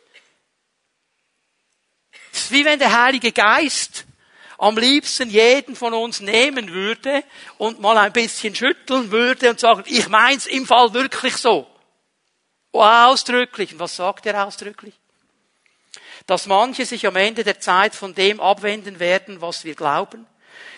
[2.38, 4.04] Es ist wie wenn der Heilige Geist
[4.58, 7.24] am liebsten jeden von uns nehmen würde
[7.58, 11.66] und mal ein bisschen schütteln würde und sagen, ich meins im Fall wirklich so.
[12.70, 13.72] Ausdrücklich.
[13.72, 14.94] Und was sagt er ausdrücklich?
[16.26, 20.24] Dass manche sich am Ende der Zeit von dem abwenden werden, was wir glauben.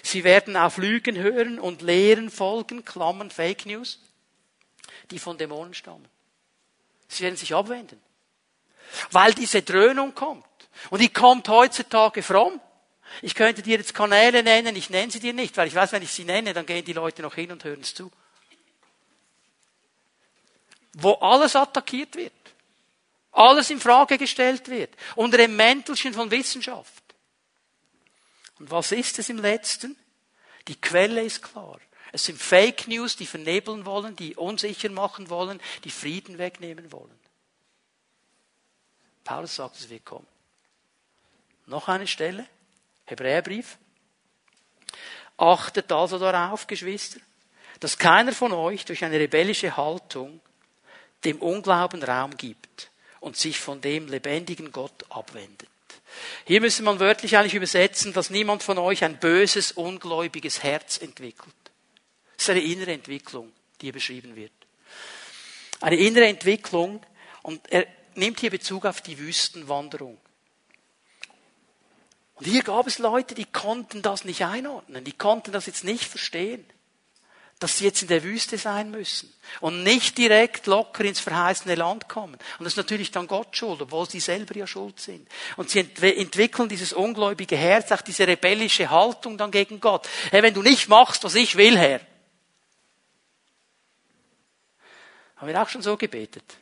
[0.03, 4.01] Sie werden auf Lügen hören und Lehren folgen, Klammern Fake News,
[5.11, 6.09] die von Dämonen stammen.
[7.09, 8.01] Sie werden sich abwenden.
[9.11, 10.45] Weil diese Dröhnung kommt.
[10.89, 12.61] Und die kommt heutzutage fromm.
[13.23, 16.03] Ich könnte dir jetzt Kanäle nennen, ich nenne sie dir nicht, weil ich weiß, wenn
[16.03, 18.11] ich sie nenne, dann gehen die Leute noch hin und hören es zu.
[20.95, 22.33] Wo alles attackiert wird.
[23.33, 24.91] Alles in Frage gestellt wird.
[25.17, 27.03] Unter dem Mäntelchen von Wissenschaft.
[28.59, 29.97] Und was ist es im letzten?
[30.69, 31.81] Die Quelle ist klar.
[32.13, 37.19] Es sind Fake News, die vernebeln wollen, die unsicher machen wollen, die Frieden wegnehmen wollen.
[39.23, 40.27] Paulus sagt, es wird kommen.
[41.67, 42.47] Noch eine Stelle.
[43.07, 43.79] Hebräerbrief.
[45.37, 47.21] Achtet also darauf, Geschwister,
[47.81, 50.41] dass keiner von euch durch eine rebellische Haltung
[51.25, 52.91] dem Unglauben Raum gibt
[53.21, 55.69] und sich von dem lebendigen Gott abwendet.
[56.45, 61.55] Hier müsste man wörtlich eigentlich übersetzen, dass niemand von euch ein böses, ungläubiges Herz entwickelt.
[62.37, 64.53] Das ist eine innere Entwicklung, die hier beschrieben wird.
[65.81, 67.03] Eine innere Entwicklung
[67.43, 70.19] und er nimmt hier Bezug auf die Wüstenwanderung.
[72.41, 76.05] Und hier gab es Leute, die konnten das nicht einordnen, die konnten das jetzt nicht
[76.05, 76.65] verstehen,
[77.59, 79.31] dass sie jetzt in der Wüste sein müssen
[79.61, 82.33] und nicht direkt locker ins verheißene Land kommen.
[82.59, 85.29] Und das ist natürlich dann Gott schuld, obwohl sie selber ja schuld sind.
[85.59, 90.09] Und sie entwickeln dieses ungläubige Herz, auch diese rebellische Haltung dann gegen Gott.
[90.31, 92.01] Hey, wenn du nicht machst, was ich will, Herr.
[95.37, 96.57] Haben wir auch schon so gebetet?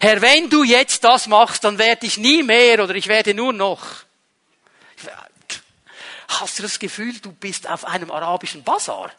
[0.00, 3.52] Herr, wenn du jetzt das machst, dann werde ich nie mehr oder ich werde nur
[3.52, 4.04] noch.
[6.28, 9.10] Hast du das Gefühl, du bist auf einem arabischen Bazar?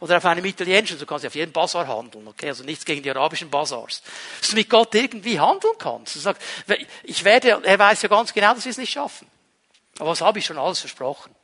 [0.00, 2.48] Oder auf einem italienischen, du kannst ja auf jeden Bazar handeln, okay?
[2.48, 4.02] Also nichts gegen die arabischen Bazars.
[4.40, 6.14] Dass du mit Gott irgendwie handeln kannst.
[6.14, 6.40] Du sagst,
[7.02, 9.28] ich werde, er weiß ja ganz genau, dass wir es nicht schaffen.
[9.98, 11.34] Aber was habe ich schon alles versprochen?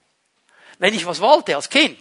[0.78, 1.98] Wenn ich was wollte als Kind,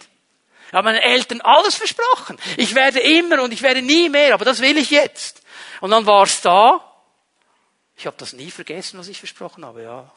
[0.72, 2.38] haben meine Eltern alles versprochen.
[2.58, 5.42] Ich werde immer und ich werde nie mehr, aber das will ich jetzt.
[5.82, 6.84] Und dann war es da.
[7.96, 10.12] Ich habe das nie vergessen, was ich versprochen habe, ja.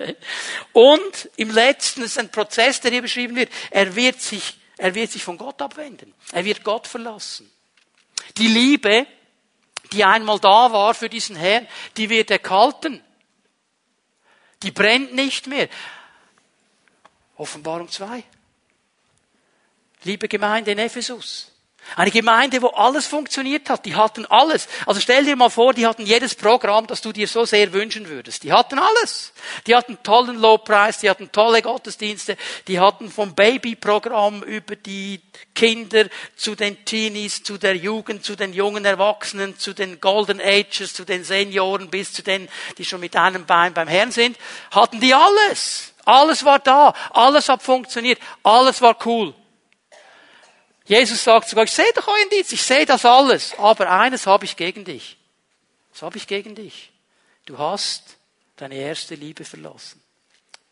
[0.00, 0.16] Okay.
[0.72, 3.52] Und im letzten ist ein Prozess, der hier beschrieben wird.
[3.70, 6.14] Er wird sich, er wird sich von Gott abwenden.
[6.32, 7.50] Er wird Gott verlassen.
[8.38, 9.06] Die Liebe,
[9.92, 13.02] die einmal da war für diesen Herrn, die wird erkalten.
[14.62, 15.68] Die brennt nicht mehr.
[17.36, 18.22] Offenbarung 2.
[20.04, 21.52] Liebe Gemeinde in Ephesus.
[21.96, 23.84] Eine Gemeinde, wo alles funktioniert hat.
[23.84, 24.68] Die hatten alles.
[24.86, 28.08] Also stell dir mal vor, die hatten jedes Programm, das du dir so sehr wünschen
[28.08, 28.44] würdest.
[28.44, 29.32] Die hatten alles.
[29.66, 32.36] Die hatten tollen Lobpreis, die hatten tolle Gottesdienste,
[32.68, 35.20] die hatten vom Babyprogramm über die
[35.54, 36.04] Kinder
[36.36, 41.04] zu den Teenies, zu der Jugend, zu den jungen Erwachsenen, zu den Golden Ages, zu
[41.04, 44.36] den Senioren bis zu denen, die schon mit einem Bein beim Herrn sind,
[44.70, 45.92] hatten die alles.
[46.04, 46.94] Alles war da.
[47.10, 48.20] Alles hat funktioniert.
[48.42, 49.34] Alles war cool.
[50.90, 54.44] Jesus sagt sogar, ich sehe doch euren Dienst, ich sehe das alles, aber eines habe
[54.44, 55.16] ich gegen dich.
[55.92, 56.90] Was habe ich gegen dich?
[57.46, 58.16] Du hast
[58.56, 60.02] deine erste Liebe verlassen.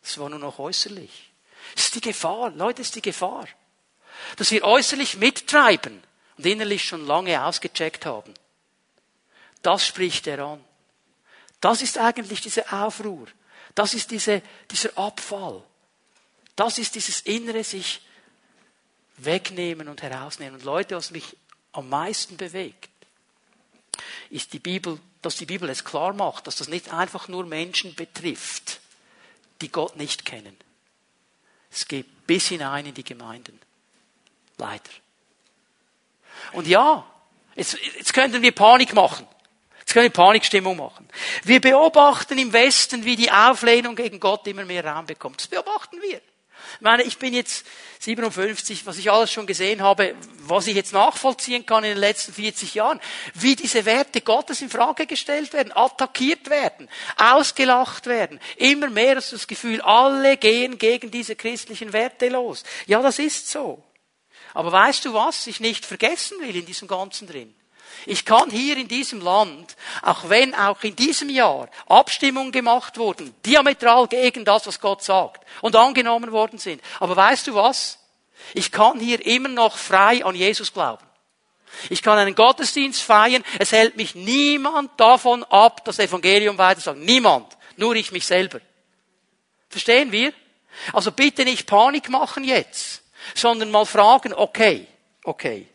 [0.01, 1.31] Das war nur noch äußerlich.
[1.73, 3.47] Das ist die Gefahr, Leute, ist die Gefahr.
[4.35, 6.03] Dass wir äußerlich mittreiben
[6.37, 8.33] und innerlich schon lange ausgecheckt haben.
[9.61, 10.65] Das spricht er an.
[11.61, 13.27] Das ist eigentlich diese Aufruhr.
[13.73, 15.63] Das ist diese, dieser Abfall.
[16.57, 18.01] Das ist dieses innere sich
[19.25, 20.55] wegnehmen und herausnehmen.
[20.55, 21.35] Und Leute, was mich
[21.71, 22.89] am meisten bewegt,
[24.29, 27.95] ist die Bibel, dass die Bibel es klar macht, dass das nicht einfach nur Menschen
[27.95, 28.79] betrifft,
[29.61, 30.55] die Gott nicht kennen.
[31.71, 33.59] Es geht bis hinein in die Gemeinden.
[34.57, 34.89] Leider.
[36.53, 37.05] Und ja,
[37.55, 39.27] jetzt, jetzt könnten wir Panik machen.
[39.79, 41.07] Jetzt können wir Panikstimmung machen.
[41.43, 45.39] Wir beobachten im Westen, wie die Auflehnung gegen Gott immer mehr Raum bekommt.
[45.39, 46.21] Das beobachten wir.
[46.79, 47.65] Ich meine, ich bin jetzt
[47.99, 52.31] 57, was ich alles schon gesehen habe, was ich jetzt nachvollziehen kann in den letzten
[52.31, 53.01] 40 Jahren,
[53.33, 58.39] wie diese Werte Gottes in Frage gestellt werden, attackiert werden, ausgelacht werden.
[58.55, 62.63] Immer mehr du das Gefühl, alle gehen gegen diese christlichen Werte los.
[62.87, 63.83] Ja, das ist so.
[64.53, 67.53] Aber weißt du was ich nicht vergessen will in diesem Ganzen drin?
[68.05, 73.33] Ich kann hier in diesem Land, auch wenn auch in diesem Jahr Abstimmungen gemacht wurden,
[73.45, 76.81] diametral gegen das, was Gott sagt, und angenommen worden sind.
[76.99, 77.99] Aber weißt du was?
[78.53, 81.05] Ich kann hier immer noch frei an Jesus glauben.
[81.89, 83.43] Ich kann einen Gottesdienst feiern.
[83.59, 87.03] Es hält mich niemand davon ab, das Evangelium weiterzusagen.
[87.03, 87.57] Niemand.
[87.77, 88.59] Nur ich mich selber.
[89.69, 90.33] Verstehen wir?
[90.93, 93.03] Also bitte nicht Panik machen jetzt,
[93.35, 94.87] sondern mal fragen, okay,
[95.23, 95.67] okay.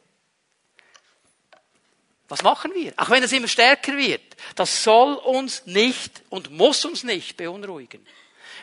[2.28, 2.92] Was machen wir?
[2.96, 4.22] Auch wenn es immer stärker wird.
[4.54, 8.04] Das soll uns nicht und muss uns nicht beunruhigen.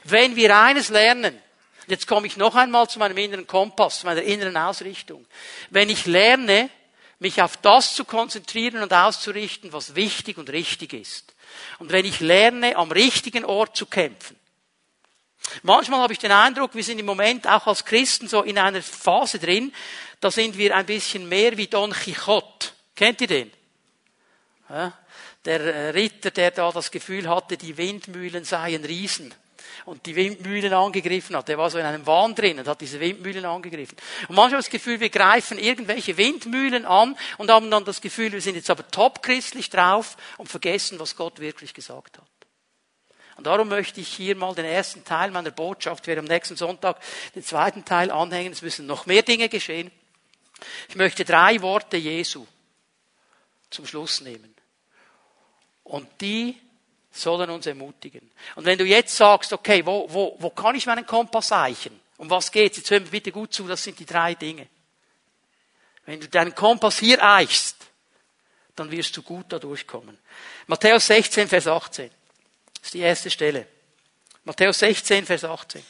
[0.03, 1.39] Wenn wir eines lernen,
[1.88, 5.26] jetzt komme ich noch einmal zu meinem inneren Kompass, zu meiner inneren Ausrichtung.
[5.70, 6.70] Wenn ich lerne,
[7.20, 11.36] mich auf das zu konzentrieren und auszurichten, was wichtig und richtig ist.
[11.78, 14.36] Und wenn ich lerne, am richtigen Ort zu kämpfen.
[15.62, 18.82] Manchmal habe ich den Eindruck, wir sind im Moment auch als Christen so in einer
[18.82, 19.74] Phase drin,
[20.20, 22.70] da sind wir ein bisschen mehr wie Don Quixote.
[23.02, 23.52] Kennt ihr den?
[24.70, 24.93] Ja,
[25.43, 29.34] der äh, Ritter, der da das Gefühl hatte, die Windmühlen seien Riesen
[29.86, 31.47] und die Windmühlen angegriffen hat.
[31.47, 33.97] Der war so in einem Wahn drin und hat diese Windmühlen angegriffen.
[34.28, 38.41] Und manchmal das Gefühl, wir greifen irgendwelche Windmühlen an und haben dann das Gefühl, wir
[38.41, 42.28] sind jetzt aber top christlich drauf und vergessen, was Gott wirklich gesagt hat.
[43.36, 46.99] Und darum möchte ich hier mal den ersten Teil meiner Botschaft, wir am nächsten Sonntag
[47.34, 48.54] den zweiten Teil anhängen.
[48.54, 49.89] Es müssen noch mehr Dinge geschehen.
[50.88, 52.45] Ich möchte drei Worte Jesu
[53.72, 54.54] zum Schluss nehmen.
[55.84, 56.58] Und die
[57.12, 58.30] sollen uns ermutigen.
[58.56, 62.00] Und wenn du jetzt sagst, okay, wo, wo, wo kann ich meinen Kompass eichen?
[62.18, 62.78] Um was geht's?
[62.78, 64.68] Jetzt hören wir bitte gut zu, das sind die drei Dinge.
[66.06, 67.78] Wenn du deinen Kompass hier eichst,
[68.76, 70.18] dann wirst du gut da durchkommen.
[70.68, 72.10] Matthäus 16, Vers 18.
[72.76, 73.68] Das ist die erste Stelle.
[74.44, 75.84] Matthäus 16, Vers 18.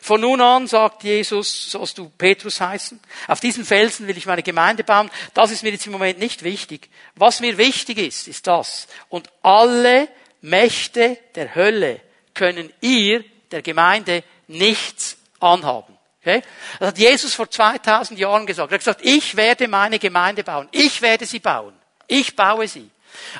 [0.00, 3.00] Von nun an, sagt Jesus, sollst du Petrus heißen.
[3.28, 5.10] Auf diesen Felsen will ich meine Gemeinde bauen.
[5.34, 6.88] Das ist mir jetzt im Moment nicht wichtig.
[7.14, 8.86] Was mir wichtig ist, ist das.
[9.08, 10.08] Und alle
[10.40, 12.00] Mächte der Hölle
[12.34, 15.96] können ihr, der Gemeinde, nichts anhaben.
[16.20, 16.42] Okay?
[16.78, 18.72] Das hat Jesus vor 2000 Jahren gesagt.
[18.72, 20.68] Er hat gesagt, ich werde meine Gemeinde bauen.
[20.72, 21.74] Ich werde sie bauen.
[22.08, 22.90] Ich baue sie.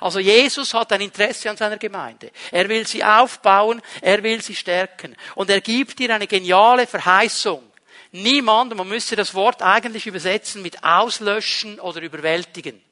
[0.00, 2.30] Also Jesus hat ein Interesse an seiner Gemeinde.
[2.50, 5.16] Er will sie aufbauen, er will sie stärken.
[5.34, 7.62] Und er gibt ihr eine geniale Verheißung.
[8.12, 12.82] Niemand, man müsste das Wort eigentlich übersetzen mit auslöschen oder überwältigen.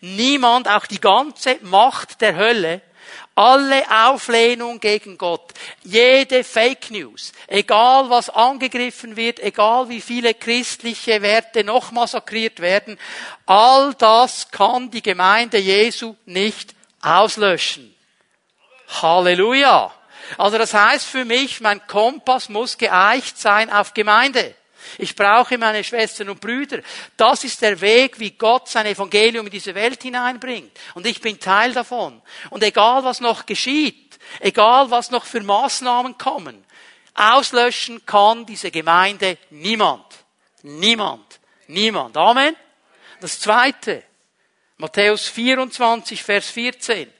[0.00, 2.82] Niemand, auch die ganze Macht der Hölle,
[3.36, 5.52] alle Auflehnung gegen Gott,
[5.84, 12.98] jede Fake News, egal was angegriffen wird, egal wie viele christliche Werte noch massakriert werden,
[13.44, 17.94] all das kann die Gemeinde Jesu nicht auslöschen.
[19.02, 19.92] Halleluja.
[20.38, 24.54] Also das heißt für mich, mein Kompass muss geeicht sein auf Gemeinde.
[24.98, 26.80] Ich brauche meine Schwestern und Brüder.
[27.16, 30.78] Das ist der Weg, wie Gott sein Evangelium in diese Welt hineinbringt.
[30.94, 32.20] Und ich bin Teil davon.
[32.50, 36.64] Und egal was noch geschieht, egal was noch für Maßnahmen kommen,
[37.14, 40.04] auslöschen kann diese Gemeinde niemand.
[40.62, 41.40] Niemand.
[41.66, 42.16] Niemand.
[42.16, 42.54] Amen.
[43.20, 44.02] Das zweite.
[44.78, 47.10] Matthäus 24, Vers 14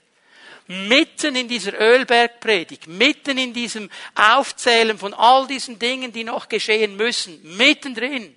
[0.66, 6.96] mitten in dieser Ölbergpredigt, mitten in diesem Aufzählen von all diesen Dingen, die noch geschehen
[6.96, 8.36] müssen, mittendrin,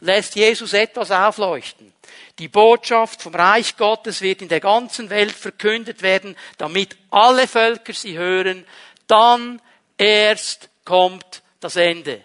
[0.00, 1.92] lässt Jesus etwas aufleuchten.
[2.38, 7.92] Die Botschaft vom Reich Gottes wird in der ganzen Welt verkündet werden, damit alle Völker
[7.92, 8.66] sie hören.
[9.06, 9.60] Dann
[9.96, 12.24] erst kommt das Ende.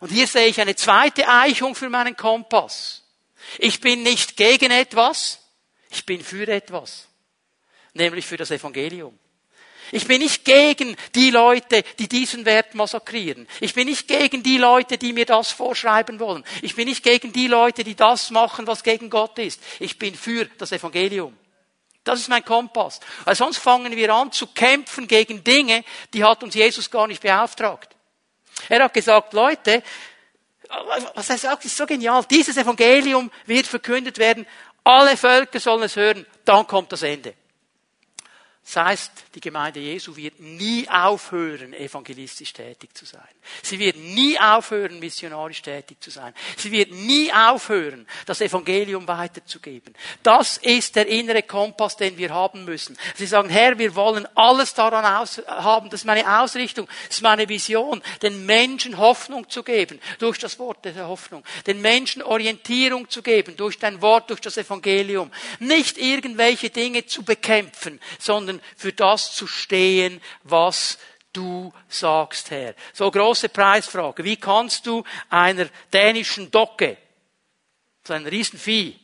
[0.00, 3.02] Und hier sehe ich eine zweite Eichung für meinen Kompass.
[3.58, 5.40] Ich bin nicht gegen etwas,
[5.90, 7.08] ich bin für etwas
[7.96, 9.18] nämlich für das Evangelium.
[9.92, 13.46] Ich bin nicht gegen die Leute, die diesen Wert massakrieren.
[13.60, 16.44] Ich bin nicht gegen die Leute, die mir das vorschreiben wollen.
[16.62, 19.62] Ich bin nicht gegen die Leute, die das machen, was gegen Gott ist.
[19.78, 21.36] Ich bin für das Evangelium.
[22.02, 23.00] Das ist mein Kompass.
[23.24, 27.22] Weil sonst fangen wir an zu kämpfen gegen Dinge, die hat uns Jesus gar nicht
[27.22, 27.94] beauftragt.
[28.68, 29.82] Er hat gesagt, Leute,
[31.14, 32.24] was er sagt, ist so genial.
[32.28, 34.46] Dieses Evangelium wird verkündet werden.
[34.82, 36.26] Alle Völker sollen es hören.
[36.44, 37.34] Dann kommt das Ende.
[38.66, 43.22] Das heißt, die Gemeinde Jesu wird nie aufhören, evangelistisch tätig zu sein.
[43.62, 46.34] Sie wird nie aufhören, missionarisch tätig zu sein.
[46.56, 49.94] Sie wird nie aufhören, das Evangelium weiterzugeben.
[50.24, 52.98] Das ist der innere Kompass, den wir haben müssen.
[53.14, 55.04] Sie sagen, Herr, wir wollen alles daran
[55.46, 55.88] haben.
[55.88, 60.58] Das ist meine Ausrichtung, das ist meine Vision, den Menschen Hoffnung zu geben durch das
[60.58, 65.30] Wort der Hoffnung, den Menschen Orientierung zu geben durch dein Wort, durch das Evangelium.
[65.60, 70.98] Nicht irgendwelche Dinge zu bekämpfen, sondern sondern für das zu stehen, was
[71.32, 72.74] du sagst, Herr.
[72.92, 74.24] So große Preisfrage.
[74.24, 76.96] Wie kannst du einer dänischen Docke,
[78.04, 78.98] so ein Riesenvieh,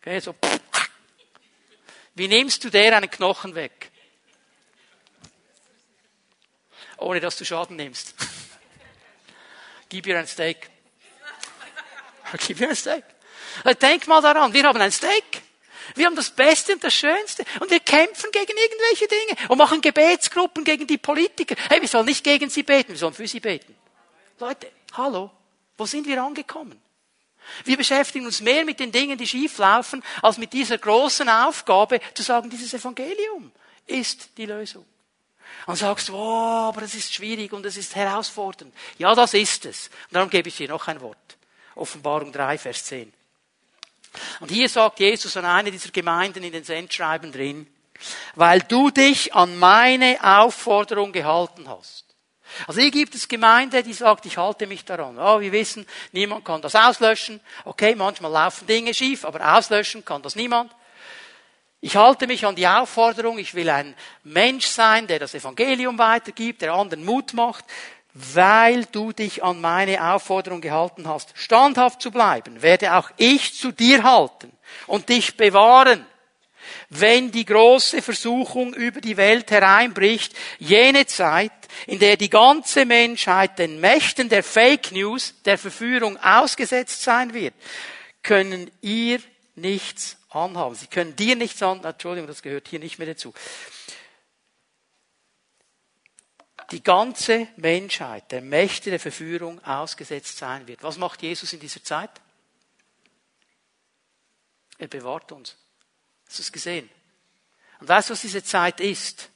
[0.00, 0.34] Okay, so.
[2.14, 3.90] Wie nimmst du der einen Knochen weg?
[6.96, 8.14] Ohne dass du Schaden nimmst.
[9.88, 10.70] Gib ihr ein Steak.
[12.46, 13.04] Gib ihr ein Steak.
[13.80, 15.42] Denk mal daran, wir haben ein Steak.
[15.94, 17.44] Wir haben das Beste und das Schönste.
[17.60, 21.54] Und wir kämpfen gegen irgendwelche Dinge und machen Gebetsgruppen gegen die Politiker.
[21.68, 23.74] Hey, wir sollen nicht gegen sie beten, wir sollen für sie beten.
[24.38, 25.30] Leute, hallo,
[25.76, 26.80] wo sind wir angekommen?
[27.64, 32.00] Wir beschäftigen uns mehr mit den Dingen, die schief laufen, als mit dieser großen Aufgabe
[32.14, 33.50] zu sagen, dieses Evangelium
[33.86, 34.84] ist die Lösung.
[35.66, 38.74] Und sagst, oh, aber das ist schwierig und es ist herausfordernd.
[38.98, 39.88] Ja, das ist es.
[40.08, 41.36] Und darum gebe ich dir noch ein Wort.
[41.74, 43.12] Offenbarung 3, Vers 10.
[44.40, 47.66] Und hier sagt Jesus an eine dieser Gemeinden in den Sendschreiben drin,
[48.34, 52.04] weil du dich an meine Aufforderung gehalten hast.
[52.66, 55.18] Also hier gibt es Gemeinde, die sagt, ich halte mich daran.
[55.18, 57.40] Oh, wir wissen, niemand kann das auslöschen.
[57.64, 60.72] Okay, manchmal laufen Dinge schief, aber auslöschen kann das niemand.
[61.80, 63.94] Ich halte mich an die Aufforderung, ich will ein
[64.24, 67.64] Mensch sein, der das Evangelium weitergibt, der anderen Mut macht
[68.14, 73.72] weil du dich an meine Aufforderung gehalten hast, standhaft zu bleiben, werde auch ich zu
[73.72, 74.50] dir halten
[74.86, 76.04] und dich bewahren,
[76.90, 81.52] wenn die große Versuchung über die Welt hereinbricht, jene Zeit,
[81.86, 87.54] in der die ganze Menschheit den Mächten der Fake News, der Verführung ausgesetzt sein wird,
[88.22, 89.20] können ihr
[89.54, 90.74] nichts anhaben.
[90.74, 91.84] Sie können dir nichts anhaben.
[91.84, 93.32] Entschuldigung, das gehört hier nicht mehr dazu
[96.70, 100.82] die ganze Menschheit der Mächte der Verführung ausgesetzt sein wird.
[100.82, 102.10] Was macht Jesus in dieser Zeit?
[104.76, 105.56] Er bewahrt uns.
[106.26, 106.88] Hast du es gesehen?
[107.80, 109.30] Und weißt du, was diese Zeit ist?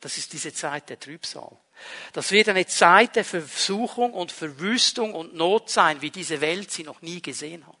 [0.00, 1.56] Das ist diese Zeit der Trübsal.
[2.12, 6.82] Das wird eine Zeit der Versuchung und Verwüstung und Not sein, wie diese Welt sie
[6.82, 7.76] noch nie gesehen hat.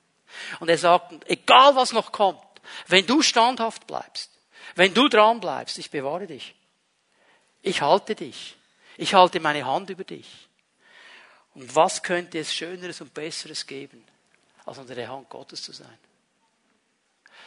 [0.60, 2.42] Und er sagt, egal was noch kommt,
[2.86, 4.30] wenn du standhaft bleibst,
[4.74, 6.54] wenn du dran bleibst, ich bewahre dich.
[7.62, 8.57] Ich halte dich.
[8.98, 10.26] Ich halte meine Hand über dich.
[11.54, 14.04] Und was könnte es Schöneres und Besseres geben,
[14.66, 15.98] als unter der Hand Gottes zu sein?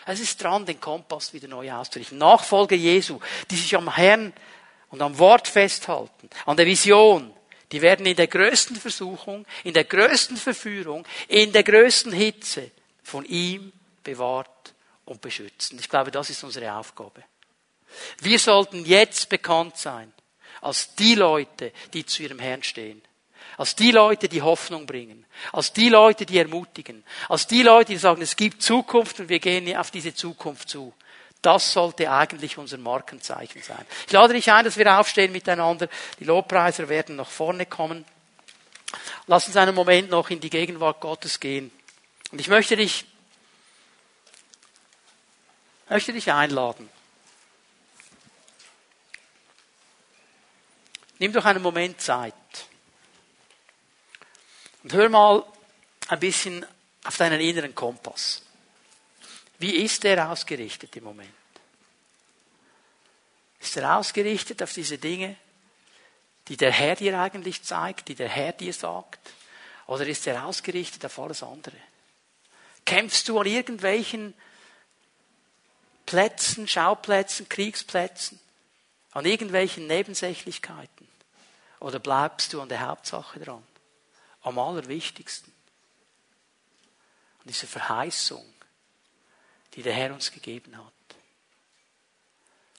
[0.06, 2.18] Es ist dran, den Kompass wieder neu auszurichten.
[2.18, 3.20] Nachfolger Jesu,
[3.52, 4.34] die sich am Herrn
[4.90, 7.34] und am Wort festhalten, an der Vision,
[7.72, 12.72] die werden in der größten Versuchung, in der größten Verführung, in der größten Hitze
[13.04, 13.74] von ihm
[14.04, 14.74] bewahrt
[15.06, 15.78] und beschützen.
[15.80, 17.24] Ich glaube, das ist unsere Aufgabe.
[18.20, 20.14] Wir sollten jetzt bekannt sein
[20.62, 23.02] als die Leute, die zu ihrem Herrn stehen.
[23.58, 25.26] Als die Leute, die Hoffnung bringen.
[25.52, 27.04] Als die Leute, die ermutigen.
[27.28, 30.94] Als die Leute, die sagen, es gibt Zukunft und wir gehen auf diese Zukunft zu.
[31.42, 33.84] Das sollte eigentlich unser Markenzeichen sein.
[34.06, 35.90] Ich lade dich ein, dass wir aufstehen miteinander.
[36.20, 38.06] Die Lobpreiser werden nach vorne kommen.
[39.28, 41.72] Lass uns einen Moment noch in die Gegenwart Gottes gehen.
[42.32, 43.06] Und ich möchte dich,
[45.90, 46.90] möchte dich einladen.
[51.22, 52.34] Nimm doch einen Moment Zeit.
[54.82, 55.46] Und hör mal
[56.08, 56.66] ein bisschen
[57.04, 58.42] auf deinen inneren Kompass.
[59.60, 61.30] Wie ist der ausgerichtet im Moment?
[63.60, 65.36] Ist er ausgerichtet auf diese Dinge,
[66.48, 69.20] die der Herr dir eigentlich zeigt, die der Herr dir sagt?
[69.86, 71.78] Oder ist er ausgerichtet auf alles andere?
[72.84, 74.34] Kämpfst du an irgendwelchen
[76.08, 78.40] Plätzen, Schauplätzen, Kriegsplätzen,
[79.12, 81.11] an irgendwelchen Nebensächlichkeiten?
[81.82, 83.64] Oder bleibst du an der Hauptsache dran?
[84.44, 85.52] Am allerwichtigsten.
[87.40, 88.46] An dieser Verheißung,
[89.74, 90.94] die der Herr uns gegeben hat.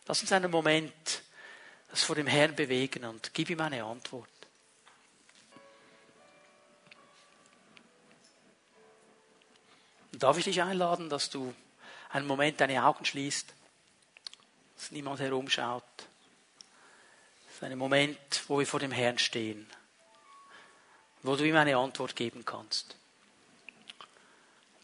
[0.06, 1.22] Lass uns einen Moment
[1.88, 4.30] das vor dem Herrn bewegen und gib ihm eine Antwort.
[10.12, 11.52] Darf ich dich einladen, dass du
[12.10, 13.52] einen Moment deine Augen schließt,
[14.76, 15.82] dass niemand herumschaut
[17.62, 19.68] ist ein Moment, wo wir vor dem Herrn stehen,
[21.22, 22.96] wo du ihm eine Antwort geben kannst.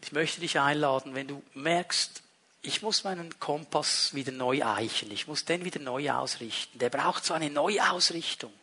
[0.01, 2.23] Ich möchte dich einladen, wenn du merkst,
[2.61, 6.79] ich muss meinen Kompass wieder neu eichen, ich muss den wieder neu ausrichten.
[6.79, 8.53] Der braucht so eine Neuausrichtung.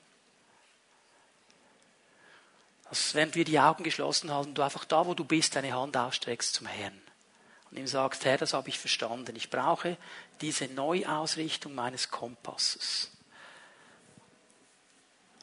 [2.89, 5.97] Dass, während wir die Augen geschlossen halten, du einfach da, wo du bist, deine Hand
[5.97, 6.99] ausstreckst zum Herrn
[7.71, 9.37] und ihm sagst, Herr, das habe ich verstanden.
[9.37, 9.99] Ich brauche
[10.41, 13.11] diese Neuausrichtung meines Kompasses.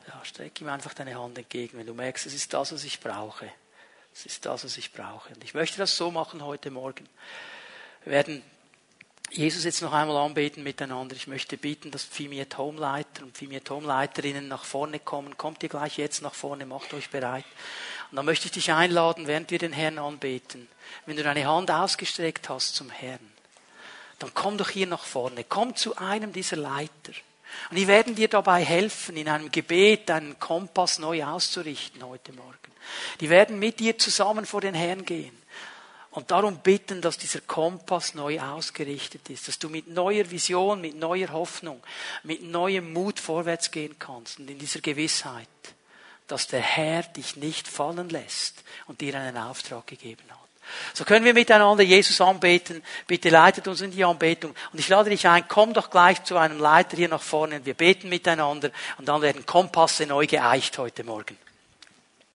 [0.08, 3.00] Ja, streck ihm einfach deine Hand entgegen, wenn du merkst, es ist das, was ich
[3.00, 3.50] brauche.
[4.14, 5.34] Es ist das, was ich brauche.
[5.34, 7.08] Und ich möchte das so machen heute Morgen.
[8.04, 8.44] Wir werden
[9.32, 11.16] Jesus jetzt noch einmal anbeten miteinander.
[11.16, 15.38] Ich möchte bitten, dass Pfimiet Homeleiter und Pfimiet Homleiterinnen nach vorne kommen.
[15.38, 17.46] Kommt ihr gleich jetzt nach vorne, macht euch bereit.
[18.12, 20.68] Und dann möchte ich dich einladen, während wir den Herrn anbeten,
[21.08, 23.32] wenn du deine Hand ausgestreckt hast zum Herrn,
[24.20, 27.14] dann komm doch hier nach vorne, komm zu einem dieser Leiter.
[27.70, 32.58] Und die werden dir dabei helfen, in einem Gebet deinen Kompass neu auszurichten heute Morgen.
[33.20, 35.36] Die werden mit dir zusammen vor den Herrn gehen
[36.14, 40.96] und darum bitten, dass dieser Kompass neu ausgerichtet ist, dass du mit neuer Vision, mit
[40.96, 41.82] neuer Hoffnung,
[42.24, 45.48] mit neuem Mut vorwärts gehen kannst und in dieser Gewissheit,
[46.28, 50.43] dass der Herr dich nicht fallen lässt und dir einen Auftrag gegeben hat.
[50.94, 52.84] So können wir miteinander Jesus anbeten.
[53.08, 54.54] Bitte leitet uns in die Anbetung.
[54.72, 57.66] Und ich lade dich ein, komm doch gleich zu einem Leiter hier nach vorne.
[57.66, 61.38] Wir beten miteinander und dann werden Kompasse neu geeicht heute Morgen.